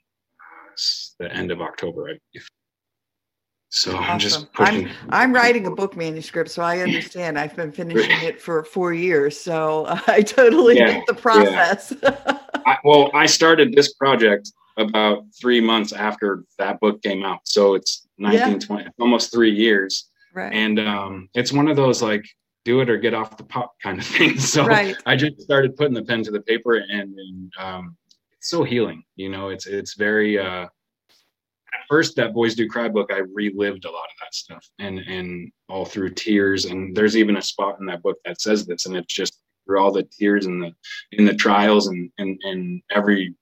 uh, 1.21 1.25
the 1.25 1.35
end 1.35 1.51
of 1.51 1.61
October, 1.61 2.09
I 2.09 2.19
believe. 2.33 2.49
So 3.71 3.91
awesome. 3.91 4.05
I'm 4.05 4.19
just 4.19 4.53
pushing. 4.53 4.89
I'm, 4.89 4.95
I'm 5.11 5.35
writing 5.35 5.67
a 5.67 5.71
book 5.71 5.97
manuscript, 5.97 6.51
so 6.51 6.63
I 6.63 6.79
understand. 6.79 7.39
I've 7.39 7.55
been 7.55 7.71
finishing 7.71 8.23
it 8.23 8.41
for 8.41 8.65
four 8.65 8.95
years, 8.95 9.39
so 9.39 9.85
I 10.07 10.23
totally 10.23 10.79
yeah, 10.79 10.93
get 10.93 11.07
the 11.07 11.15
process. 11.15 11.93
Yeah. 12.03 12.39
I, 12.67 12.79
well, 12.85 13.11
I 13.15 13.27
started 13.27 13.75
this 13.75 13.93
project 13.95 14.51
about 14.79 15.25
three 15.39 15.61
months 15.61 15.93
after 15.93 16.45
that 16.59 16.81
book 16.81 17.03
came 17.03 17.25
out. 17.25 17.41
So 17.45 17.75
it's 17.75 18.07
1920, 18.17 18.83
yeah. 18.83 18.89
almost 19.01 19.33
three 19.33 19.51
years. 19.51 20.09
Right. 20.35 20.53
And 20.53 20.79
um, 20.79 21.29
it's 21.35 21.53
one 21.53 21.69
of 21.69 21.77
those 21.77 22.01
like 22.01 22.25
do 22.65 22.81
it 22.81 22.89
or 22.89 22.97
get 22.97 23.15
off 23.15 23.37
the 23.37 23.45
pot 23.45 23.71
kind 23.83 23.99
of 23.99 24.07
things. 24.19 24.51
So 24.51 24.65
right. 24.65 24.97
I 25.05 25.17
just 25.17 25.41
started 25.41 25.77
putting 25.77 25.95
the 25.95 26.05
pen 26.05 26.23
to 26.25 26.31
the 26.31 26.41
paper 26.43 26.77
and, 26.77 27.19
and 27.19 27.53
um, 27.59 27.97
so 28.41 28.65
healing. 28.65 29.05
You 29.17 29.29
know, 29.29 29.49
it's 29.49 29.67
it's 29.67 29.95
very 29.95 30.39
uh, 30.39 30.65
at 30.65 31.87
first 31.89 32.17
that 32.17 32.35
boys 32.35 32.55
do 32.55 32.67
cry 32.67 32.89
book 32.89 33.11
i 33.13 33.19
relived 33.35 33.85
a 33.85 33.91
lot 33.91 34.05
of 34.05 34.17
that 34.21 34.35
stuff 34.35 34.67
and 34.79 35.01
and 35.01 35.53
all 35.69 35.85
through 35.85 36.09
tears 36.09 36.65
and 36.65 36.97
there's 36.97 37.15
even 37.15 37.37
a 37.37 37.43
spot 37.43 37.77
in 37.79 37.85
that 37.85 38.03
book 38.03 38.17
that 38.25 38.41
says 38.41 38.65
this 38.65 38.87
and 38.87 38.97
it's 38.97 39.13
just 39.13 39.43
through 39.67 39.79
all 39.79 39.93
the 39.93 40.09
tears 40.19 40.47
and 40.47 40.63
the 40.63 40.73
in 41.13 41.27
the 41.27 41.35
trials 41.35 41.89
and 41.89 42.11
and 42.17 42.41
and 42.45 42.83
every 42.91 43.35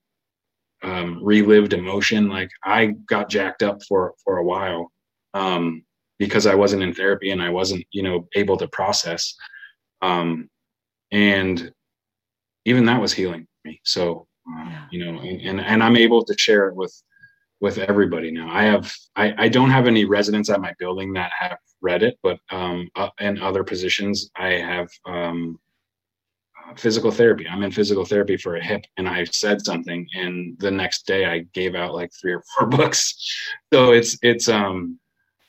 um, 0.82 1.20
relived 1.22 1.72
emotion. 1.72 2.28
Like 2.28 2.50
I 2.64 2.86
got 3.08 3.28
jacked 3.28 3.62
up 3.62 3.82
for 3.84 4.14
for 4.22 4.38
a 4.38 4.44
while 4.44 4.92
um, 5.34 5.84
because 6.18 6.46
I 6.46 6.54
wasn't 6.54 6.82
in 6.82 6.94
therapy 6.94 7.30
and 7.30 7.42
I 7.42 7.50
wasn't, 7.50 7.84
you 7.92 8.02
know, 8.02 8.28
able 8.34 8.56
to 8.58 8.68
process. 8.68 9.34
Um, 10.02 10.48
and 11.10 11.72
even 12.64 12.86
that 12.86 13.00
was 13.00 13.12
healing 13.12 13.46
me. 13.64 13.80
So, 13.84 14.26
uh, 14.48 14.64
yeah. 14.64 14.86
you 14.90 15.04
know, 15.04 15.20
and, 15.20 15.60
and 15.60 15.82
I'm 15.82 15.96
able 15.96 16.24
to 16.24 16.38
share 16.38 16.68
it 16.68 16.76
with 16.76 16.94
with 17.60 17.78
everybody 17.78 18.30
now. 18.30 18.50
I 18.50 18.64
have 18.64 18.92
I, 19.16 19.34
I 19.38 19.48
don't 19.48 19.70
have 19.70 19.86
any 19.86 20.04
residents 20.04 20.50
at 20.50 20.60
my 20.60 20.72
building 20.78 21.12
that 21.14 21.32
have 21.38 21.58
read 21.80 22.02
it, 22.02 22.18
but 22.22 22.38
um, 22.50 22.88
uh, 22.96 23.08
in 23.20 23.40
other 23.40 23.64
positions, 23.64 24.30
I 24.36 24.54
have 24.54 24.88
um, 25.06 25.58
physical 26.76 27.10
therapy. 27.10 27.46
I'm 27.48 27.62
in 27.62 27.70
physical 27.70 28.04
therapy 28.04 28.36
for 28.36 28.56
a 28.56 28.64
hip, 28.64 28.84
and 28.96 29.08
I 29.08 29.24
said 29.24 29.64
something, 29.64 30.06
and 30.14 30.58
the 30.58 30.70
next 30.70 31.06
day 31.06 31.24
I 31.24 31.40
gave 31.52 31.74
out 31.74 31.94
like 31.94 32.12
three 32.12 32.32
or 32.32 32.42
four 32.56 32.66
books. 32.78 33.14
So 33.72 33.92
it's 33.92 34.18
it's 34.22 34.48
um 34.48 34.98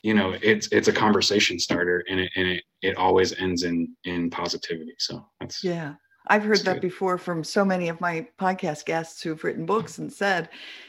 you 0.02 0.14
know 0.14 0.36
it's 0.42 0.68
it's 0.72 0.88
a 0.88 0.92
conversation 0.92 1.58
starter, 1.58 2.04
and 2.08 2.20
it 2.20 2.32
and 2.36 2.48
it 2.48 2.64
it 2.82 2.96
always 2.96 3.38
ends 3.38 3.64
in 3.64 3.94
in 4.04 4.30
positivity. 4.30 4.94
So 4.98 5.26
that's 5.40 5.62
yeah. 5.62 5.94
I've 6.28 6.44
heard 6.44 6.64
that 6.64 6.74
good. 6.74 6.82
before 6.82 7.18
from 7.18 7.42
so 7.42 7.64
many 7.64 7.88
of 7.88 8.00
my 8.00 8.26
podcast 8.38 8.84
guests 8.84 9.22
who've 9.22 9.42
written 9.42 9.66
books 9.66 9.98
and 9.98 10.12
said 10.12 10.48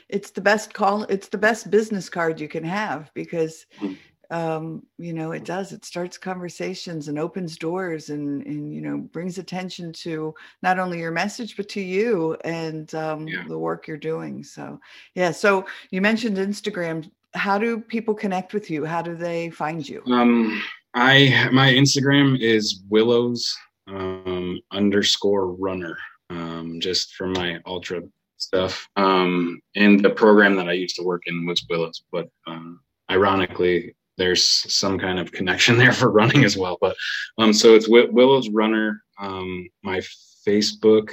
it's 0.10 0.32
the 0.32 0.42
best 0.42 0.74
call 0.74 1.04
it's 1.04 1.30
the 1.30 1.38
best 1.38 1.70
business 1.70 2.10
card 2.10 2.40
you 2.40 2.48
can 2.48 2.64
have 2.64 3.12
because 3.14 3.66
mm-hmm 3.80 3.94
um, 4.32 4.84
you 4.98 5.14
know 5.14 5.32
it 5.32 5.44
does. 5.44 5.72
It 5.72 5.86
starts 5.86 6.18
conversations 6.18 7.08
and 7.08 7.18
opens 7.18 7.58
doors 7.58 8.10
and 8.10 8.46
and 8.46 8.74
you 8.74 8.82
know 8.82 8.98
brings 8.98 9.38
attention 9.38 9.92
to 9.94 10.36
not 10.62 10.80
only 10.80 11.00
your 11.00 11.12
message 11.12 11.58
but 11.58 11.70
to 11.70 11.82
you 11.82 12.38
and 12.44 12.94
um, 12.94 13.28
yeah. 13.28 13.44
the 13.48 13.58
work 13.58 13.88
you're 13.88 13.98
doing. 13.98 14.44
So 14.44 14.80
yeah 15.16 15.32
so 15.32 15.66
you 15.92 16.02
mentioned 16.02 16.38
instagram. 16.38 17.10
How 17.36 17.58
do 17.60 17.80
people 17.80 18.14
connect 18.14 18.54
with 18.54 18.70
you? 18.70 18.86
How 18.86 19.02
do 19.02 19.16
they 19.16 19.50
find 19.50 19.88
you? 19.88 20.04
Um 20.08 20.62
i 20.96 21.48
my 21.52 21.72
instagram 21.72 22.40
is 22.42 22.82
willows 22.90 23.56
um 23.90 24.60
underscore 24.72 25.54
runner 25.54 25.98
um 26.30 26.80
just 26.80 27.14
for 27.16 27.28
my 27.28 27.60
ultra 27.66 28.02
stuff 28.38 28.88
um 28.96 29.62
and 29.76 30.04
the 30.04 30.10
program 30.10 30.56
that 30.56 30.70
i 30.70 30.74
used 30.74 30.96
to 30.96 31.04
work 31.04 31.24
in 31.26 31.46
was 31.46 31.66
willows 31.70 32.04
but 32.12 32.30
um 32.48 32.80
ironically 33.12 33.94
there's 34.20 34.46
some 34.46 35.00
kind 35.00 35.18
of 35.18 35.32
connection 35.32 35.78
there 35.80 35.94
for 35.94 36.12
running 36.12 36.44
as 36.44 36.56
well. 36.56 36.78
But 36.80 36.96
um, 37.40 37.54
so 37.54 37.74
it's 37.74 37.90
Willow's 37.90 38.50
Runner. 38.50 39.02
Um, 39.20 39.68
my 39.82 40.02
Facebook 40.48 41.10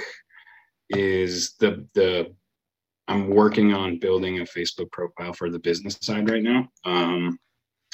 is 0.89 1.55
the 1.59 1.87
the 1.95 2.33
I'm 3.07 3.29
working 3.29 3.73
on 3.73 3.99
building 3.99 4.39
a 4.39 4.43
Facebook 4.43 4.91
profile 4.91 5.31
for 5.31 5.49
the 5.49 5.59
business 5.59 5.97
side 6.01 6.29
right 6.29 6.43
now. 6.43 6.69
Um, 6.83 7.39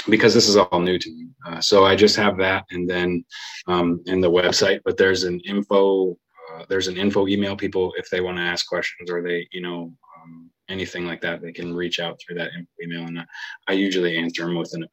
because 0.10 0.34
this 0.34 0.48
is 0.48 0.58
all 0.58 0.80
new 0.80 0.98
to 0.98 1.10
me. 1.10 1.28
Uh, 1.46 1.62
so 1.62 1.86
I 1.86 1.96
just 1.96 2.16
have 2.16 2.38
that 2.38 2.66
and 2.72 2.90
then 2.90 3.24
um, 3.68 4.02
in 4.06 4.22
the 4.22 4.32
website, 4.32 4.82
but 4.84 4.98
there's 4.98 5.24
an 5.24 5.40
info, 5.42 6.18
uh, 6.54 6.66
there's 6.70 6.88
an 6.88 6.98
info 6.98 7.28
email 7.28 7.56
people 7.56 7.94
if 7.98 8.10
they 8.10 8.22
want 8.22 8.38
to 8.38 8.44
ask 8.44 8.68
questions 8.68 9.10
or 9.10 9.22
they, 9.22 9.48
you 9.52 9.62
know, 9.62 9.94
um, 10.22 10.50
anything 10.70 11.06
like 11.06 11.22
that, 11.22 11.42
they 11.42 11.52
can 11.52 11.74
reach 11.74 12.00
out 12.00 12.20
through 12.20 12.36
that 12.36 12.52
email 12.82 13.06
and 13.08 13.26
I 13.68 13.74
usually 13.74 14.18
answer 14.18 14.46
them 14.46 14.56
within 14.56 14.84
a 14.84 14.88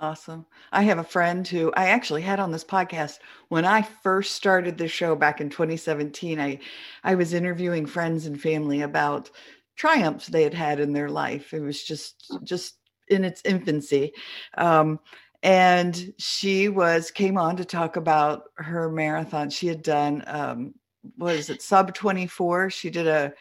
Awesome. 0.00 0.46
I 0.72 0.84
have 0.84 0.98
a 0.98 1.04
friend 1.04 1.46
who 1.46 1.70
I 1.76 1.88
actually 1.88 2.22
had 2.22 2.40
on 2.40 2.50
this 2.50 2.64
podcast 2.64 3.18
when 3.50 3.66
I 3.66 3.82
first 3.82 4.32
started 4.32 4.78
the 4.78 4.88
show 4.88 5.14
back 5.14 5.42
in 5.42 5.50
2017. 5.50 6.40
I 6.40 6.58
I 7.04 7.14
was 7.16 7.34
interviewing 7.34 7.84
friends 7.84 8.24
and 8.24 8.40
family 8.40 8.80
about 8.80 9.30
triumphs 9.76 10.26
they 10.26 10.42
had 10.42 10.54
had 10.54 10.80
in 10.80 10.94
their 10.94 11.10
life. 11.10 11.52
It 11.52 11.60
was 11.60 11.82
just 11.82 12.34
just 12.44 12.79
in 13.10 13.24
its 13.24 13.42
infancy. 13.44 14.12
Um, 14.56 15.00
and 15.42 16.12
she 16.18 16.68
was 16.68 17.10
came 17.10 17.38
on 17.38 17.56
to 17.56 17.64
talk 17.64 17.96
about 17.96 18.44
her 18.56 18.90
marathon. 18.90 19.50
She 19.50 19.66
had 19.66 19.82
done 19.82 20.22
um, 20.26 20.74
what 21.16 21.34
is 21.34 21.48
it, 21.48 21.62
sub 21.62 21.94
24. 21.94 22.70
She 22.70 22.90
did 22.90 23.06
a 23.06 23.32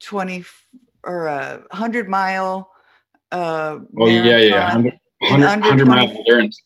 20 0.00 0.44
or 1.04 1.26
a 1.26 1.62
100 1.70 2.08
mile 2.08 2.70
uh 3.32 3.78
oh 3.98 4.06
yeah 4.06 4.38
yeah 4.38 4.74
100, 4.74 4.94
100 5.20 5.86
mile 5.86 6.08
endurance 6.08 6.62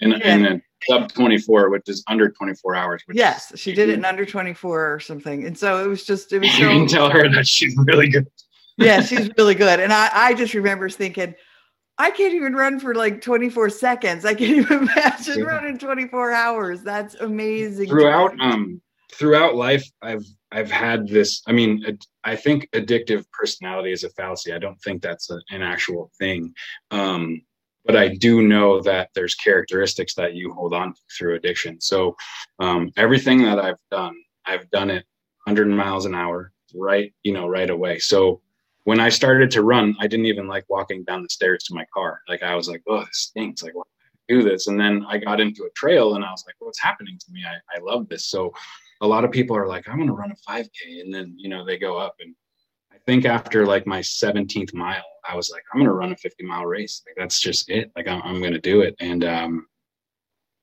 in, 0.00 0.10
yeah. 0.10 0.34
in 0.34 0.46
a 0.46 0.60
sub 0.88 1.12
24 1.12 1.70
which 1.70 1.88
is 1.88 2.02
under 2.08 2.30
24 2.30 2.74
hours 2.74 3.02
yes 3.12 3.52
she 3.56 3.72
did 3.72 3.88
it 3.88 3.98
in 3.98 4.04
under 4.04 4.24
24 4.24 4.92
or 4.92 4.98
something 4.98 5.46
and 5.46 5.56
so 5.56 5.84
it 5.84 5.86
was 5.86 6.04
just 6.04 6.32
it 6.32 6.40
was 6.40 6.50
so, 6.56 6.58
you 6.58 6.68
can 6.68 6.86
tell 6.86 7.10
her 7.10 7.28
that 7.28 7.46
she's 7.46 7.76
really 7.84 8.08
good 8.08 8.26
yeah 8.76 9.00
she's 9.00 9.30
really 9.36 9.54
good 9.54 9.78
and 9.78 9.92
i 9.92 10.10
i 10.12 10.34
just 10.34 10.54
remember 10.54 10.88
thinking 10.88 11.34
I 12.00 12.10
can't 12.10 12.32
even 12.32 12.54
run 12.54 12.80
for 12.80 12.94
like 12.94 13.20
24 13.20 13.68
seconds. 13.68 14.24
I 14.24 14.32
can't 14.32 14.56
even 14.56 14.78
imagine 14.88 15.44
running 15.44 15.76
24 15.76 16.32
hours. 16.32 16.82
That's 16.82 17.14
amazing. 17.16 17.88
Throughout 17.88 18.32
um 18.40 18.80
throughout 19.12 19.54
life 19.54 19.84
I've 20.00 20.24
I've 20.50 20.70
had 20.70 21.06
this 21.06 21.42
I 21.46 21.52
mean 21.52 21.98
I 22.24 22.36
think 22.36 22.68
addictive 22.72 23.24
personality 23.32 23.92
is 23.92 24.04
a 24.04 24.10
fallacy. 24.10 24.52
I 24.52 24.58
don't 24.58 24.80
think 24.82 25.02
that's 25.02 25.30
a, 25.30 25.40
an 25.50 25.60
actual 25.60 26.10
thing. 26.18 26.54
Um 26.90 27.42
but 27.84 27.96
I 27.96 28.08
do 28.08 28.42
know 28.42 28.80
that 28.82 29.10
there's 29.14 29.34
characteristics 29.34 30.14
that 30.14 30.34
you 30.34 30.52
hold 30.52 30.72
on 30.74 30.94
to 30.94 31.00
through 31.18 31.34
addiction. 31.34 31.80
So 31.80 32.14
um, 32.58 32.92
everything 32.96 33.42
that 33.44 33.58
I've 33.58 33.80
done, 33.90 34.14
I've 34.44 34.70
done 34.70 34.90
it 34.90 35.06
100 35.44 35.66
miles 35.66 36.04
an 36.04 36.14
hour, 36.14 36.52
right, 36.74 37.12
you 37.22 37.32
know, 37.32 37.48
right 37.48 37.70
away. 37.70 37.98
So 37.98 38.42
when 38.84 39.00
I 39.00 39.08
started 39.08 39.50
to 39.52 39.62
run, 39.62 39.94
I 40.00 40.06
didn't 40.06 40.26
even 40.26 40.46
like 40.46 40.64
walking 40.68 41.04
down 41.04 41.22
the 41.22 41.28
stairs 41.28 41.64
to 41.64 41.74
my 41.74 41.84
car. 41.92 42.20
Like 42.28 42.42
I 42.42 42.54
was 42.54 42.68
like, 42.68 42.82
oh, 42.88 43.00
this 43.00 43.08
stinks. 43.12 43.62
Like, 43.62 43.74
why 43.74 43.82
do 44.28 44.42
this? 44.42 44.68
And 44.68 44.78
then 44.78 45.04
I 45.08 45.18
got 45.18 45.40
into 45.40 45.64
a 45.64 45.70
trail 45.70 46.14
and 46.14 46.24
I 46.24 46.30
was 46.30 46.44
like, 46.46 46.56
what's 46.60 46.80
happening 46.80 47.18
to 47.18 47.32
me? 47.32 47.44
I, 47.44 47.76
I 47.76 47.80
love 47.80 48.08
this. 48.08 48.26
So 48.26 48.52
a 49.00 49.06
lot 49.06 49.24
of 49.24 49.30
people 49.30 49.56
are 49.56 49.66
like, 49.66 49.88
I'm 49.88 49.96
going 49.96 50.08
to 50.08 50.14
run 50.14 50.32
a 50.32 50.50
5K. 50.50 51.00
And 51.00 51.12
then, 51.12 51.34
you 51.36 51.48
know, 51.48 51.64
they 51.64 51.78
go 51.78 51.98
up 51.98 52.16
and 52.20 52.34
I 52.92 52.96
think 53.06 53.24
after 53.24 53.66
like 53.66 53.86
my 53.86 54.00
17th 54.00 54.74
mile, 54.74 55.02
I 55.28 55.36
was 55.36 55.50
like, 55.50 55.62
I'm 55.72 55.78
going 55.78 55.88
to 55.88 55.94
run 55.94 56.12
a 56.12 56.16
50 56.16 56.44
mile 56.44 56.66
race. 56.66 57.02
Like, 57.06 57.16
that's 57.16 57.40
just 57.40 57.70
it. 57.70 57.90
Like, 57.96 58.08
I'm, 58.08 58.22
I'm 58.22 58.40
going 58.40 58.52
to 58.52 58.60
do 58.60 58.80
it. 58.80 58.94
And 59.00 59.24
um, 59.24 59.66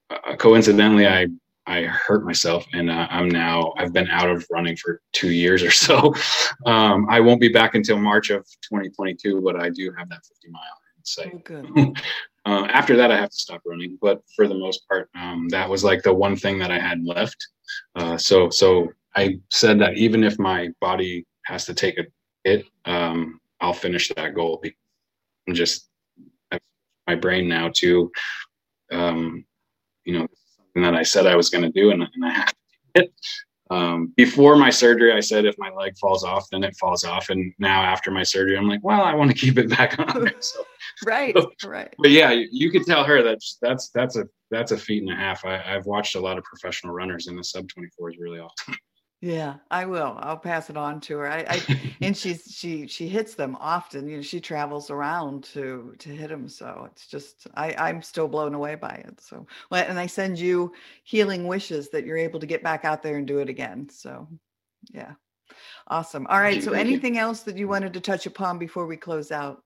uh, 0.09 0.35
coincidentally, 0.35 1.07
I 1.07 1.27
I 1.67 1.83
hurt 1.83 2.25
myself, 2.25 2.65
and 2.73 2.89
uh, 2.89 3.07
I'm 3.09 3.29
now 3.29 3.73
I've 3.77 3.93
been 3.93 4.09
out 4.09 4.29
of 4.29 4.45
running 4.49 4.77
for 4.77 5.01
two 5.11 5.31
years 5.31 5.63
or 5.63 5.71
so. 5.71 6.13
Um, 6.65 7.05
I 7.09 7.21
won't 7.21 7.39
be 7.39 7.49
back 7.49 7.75
until 7.75 7.97
March 7.97 8.29
of 8.29 8.43
2022, 8.63 9.41
but 9.41 9.55
I 9.55 9.69
do 9.69 9.93
have 9.97 10.09
that 10.09 10.25
50 10.25 10.49
mile 10.49 10.61
say. 11.07 11.31
Oh, 11.33 11.37
good. 11.43 11.97
uh, 12.45 12.65
after 12.69 12.95
that, 12.97 13.11
I 13.11 13.17
have 13.17 13.29
to 13.29 13.35
stop 13.35 13.61
running, 13.65 13.97
but 14.01 14.21
for 14.35 14.47
the 14.47 14.55
most 14.55 14.87
part, 14.87 15.09
um, 15.15 15.47
that 15.49 15.69
was 15.69 15.83
like 15.83 16.03
the 16.03 16.13
one 16.13 16.35
thing 16.35 16.59
that 16.59 16.71
I 16.71 16.79
had 16.79 17.03
left. 17.05 17.37
Uh, 17.95 18.17
so 18.17 18.49
so 18.49 18.89
I 19.15 19.39
said 19.49 19.79
that 19.79 19.97
even 19.97 20.23
if 20.23 20.37
my 20.39 20.69
body 20.81 21.25
has 21.45 21.65
to 21.65 21.73
take 21.73 21.97
a 21.97 22.05
hit, 22.43 22.65
um, 22.85 23.39
I'll 23.61 23.73
finish 23.73 24.09
that 24.09 24.35
goal. 24.35 24.61
I'm 25.47 25.55
just 25.55 25.89
my 27.07 27.15
brain 27.15 27.47
now 27.47 27.69
to, 27.73 28.11
um, 28.91 29.45
you 30.03 30.19
know, 30.19 30.27
something 30.77 30.91
that 30.91 30.99
I 30.99 31.03
said 31.03 31.27
I 31.27 31.35
was 31.35 31.49
going 31.49 31.63
to 31.63 31.71
do, 31.71 31.91
and, 31.91 32.03
and, 32.03 32.25
I 32.25 32.31
have 32.31 32.49
to 32.49 32.55
do 32.95 33.01
it. 33.01 33.13
Um, 33.69 34.13
before 34.15 34.55
my 34.55 34.69
surgery, 34.69 35.11
I 35.11 35.19
said 35.19 35.45
if 35.45 35.55
my 35.57 35.69
leg 35.71 35.97
falls 35.97 36.23
off, 36.23 36.47
then 36.51 36.63
it 36.63 36.75
falls 36.77 37.03
off. 37.03 37.29
And 37.29 37.53
now 37.59 37.83
after 37.83 38.11
my 38.11 38.23
surgery, 38.23 38.57
I'm 38.57 38.69
like, 38.69 38.79
well, 38.81 39.01
I 39.01 39.13
want 39.13 39.29
to 39.29 39.37
keep 39.37 39.57
it 39.57 39.69
back 39.69 39.99
on. 39.99 40.31
So, 40.39 40.63
right, 41.05 41.35
so, 41.35 41.69
right. 41.69 41.93
But 41.99 42.09
yeah, 42.09 42.31
you, 42.31 42.47
you 42.51 42.71
could 42.71 42.85
tell 42.85 43.03
her 43.03 43.21
that 43.21 43.39
that's 43.61 43.89
that's 43.89 44.15
a 44.15 44.23
that's 44.49 44.71
a 44.71 44.77
feat 44.77 45.03
and 45.03 45.11
a 45.11 45.15
half. 45.15 45.45
I, 45.45 45.61
I've 45.75 45.85
watched 45.85 46.15
a 46.15 46.19
lot 46.19 46.39
of 46.39 46.43
professional 46.43 46.93
runners, 46.93 47.27
and 47.27 47.37
the 47.37 47.43
sub 47.43 47.67
24 47.67 48.11
is 48.11 48.17
really 48.17 48.39
awesome. 48.39 48.75
Yeah, 49.19 49.55
I 49.71 49.85
will. 49.85 50.15
I'll 50.19 50.37
pass 50.37 50.69
it 50.69 50.77
on 50.77 51.01
to 51.01 51.17
her. 51.17 51.27
I, 51.27 51.39
I 51.49 51.61
and 52.01 52.15
she's 52.17 52.43
she 52.55 52.85
she 52.85 53.07
hits 53.07 53.33
them 53.33 53.57
often. 53.59 54.07
You 54.07 54.17
know, 54.17 54.21
she 54.21 54.39
travels 54.39 54.91
around 54.91 55.43
to 55.45 55.95
to 55.97 56.09
hit 56.09 56.29
them. 56.29 56.47
So 56.47 56.87
it's 56.91 57.07
just 57.07 57.47
I 57.55 57.73
I'm 57.73 58.03
still 58.03 58.27
blown 58.27 58.53
away 58.53 58.75
by 58.75 59.03
it. 59.07 59.19
So 59.19 59.47
well, 59.71 59.83
and 59.87 59.97
I 59.97 60.05
send 60.05 60.37
you 60.37 60.71
healing 61.03 61.47
wishes 61.47 61.89
that 61.89 62.05
you're 62.05 62.17
able 62.17 62.39
to 62.39 62.45
get 62.45 62.61
back 62.61 62.85
out 62.85 63.01
there 63.01 63.17
and 63.17 63.25
do 63.25 63.39
it 63.39 63.49
again. 63.49 63.89
So 63.89 64.27
yeah, 64.91 65.13
awesome. 65.87 66.27
All 66.27 66.39
right. 66.39 66.61
So 66.61 66.73
anything 66.73 67.17
else 67.17 67.41
that 67.41 67.57
you 67.57 67.67
wanted 67.67 67.93
to 67.93 68.01
touch 68.01 68.27
upon 68.27 68.59
before 68.59 68.85
we 68.85 68.97
close 68.97 69.31
out? 69.31 69.63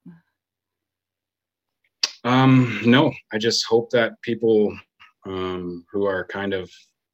Um, 2.23 2.79
no. 2.85 3.11
I 3.33 3.37
just 3.37 3.65
hope 3.65 3.89
that 3.89 4.21
people 4.21 4.77
um, 5.25 5.85
who 5.91 6.05
are 6.05 6.25
kind 6.25 6.53
of 6.53 6.71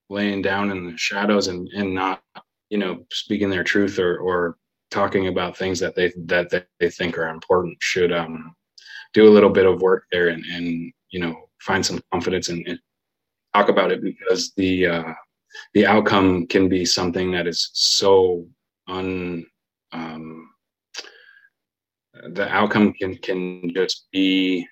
laying 0.10 0.42
down 0.42 0.72
in 0.72 0.90
the 0.90 0.98
shadows 0.98 1.48
and 1.48 1.68
and 1.76 1.94
not 1.94 2.22
you 2.70 2.78
know 2.78 3.06
speaking 3.12 3.50
their 3.50 3.64
truth 3.64 4.00
or 4.00 4.18
or 4.20 4.58
talking 4.90 5.28
about 5.28 5.58
things 5.58 5.80
that 5.80 5.96
they 5.96 6.12
that 6.18 6.66
they 6.80 6.90
think 6.90 7.18
are 7.18 7.30
important 7.30 7.78
should 7.80 8.12
um 8.12 8.56
do 9.14 9.28
a 9.28 9.34
little 9.34 9.50
bit 9.50 9.66
of 9.66 9.82
work 9.82 10.06
there 10.12 10.30
and 10.30 10.44
and 10.46 10.92
you 11.10 11.20
know 11.20 11.50
find 11.60 11.86
some 11.86 12.00
confidence 12.12 12.50
and, 12.50 12.66
and 12.68 12.80
talk 13.54 13.70
about 13.70 13.92
it 13.92 14.02
because 14.02 14.54
the 14.56 14.88
uh 14.88 15.14
the 15.74 15.86
outcome 15.86 16.48
can 16.48 16.70
be 16.70 16.86
something 16.86 17.32
that 17.32 17.48
is 17.48 17.70
so 17.74 18.48
un 18.88 19.46
um 19.92 20.50
the 22.32 22.48
outcome 22.50 22.94
can 22.94 23.16
can 23.18 23.72
just 23.74 24.08
be 24.12 24.68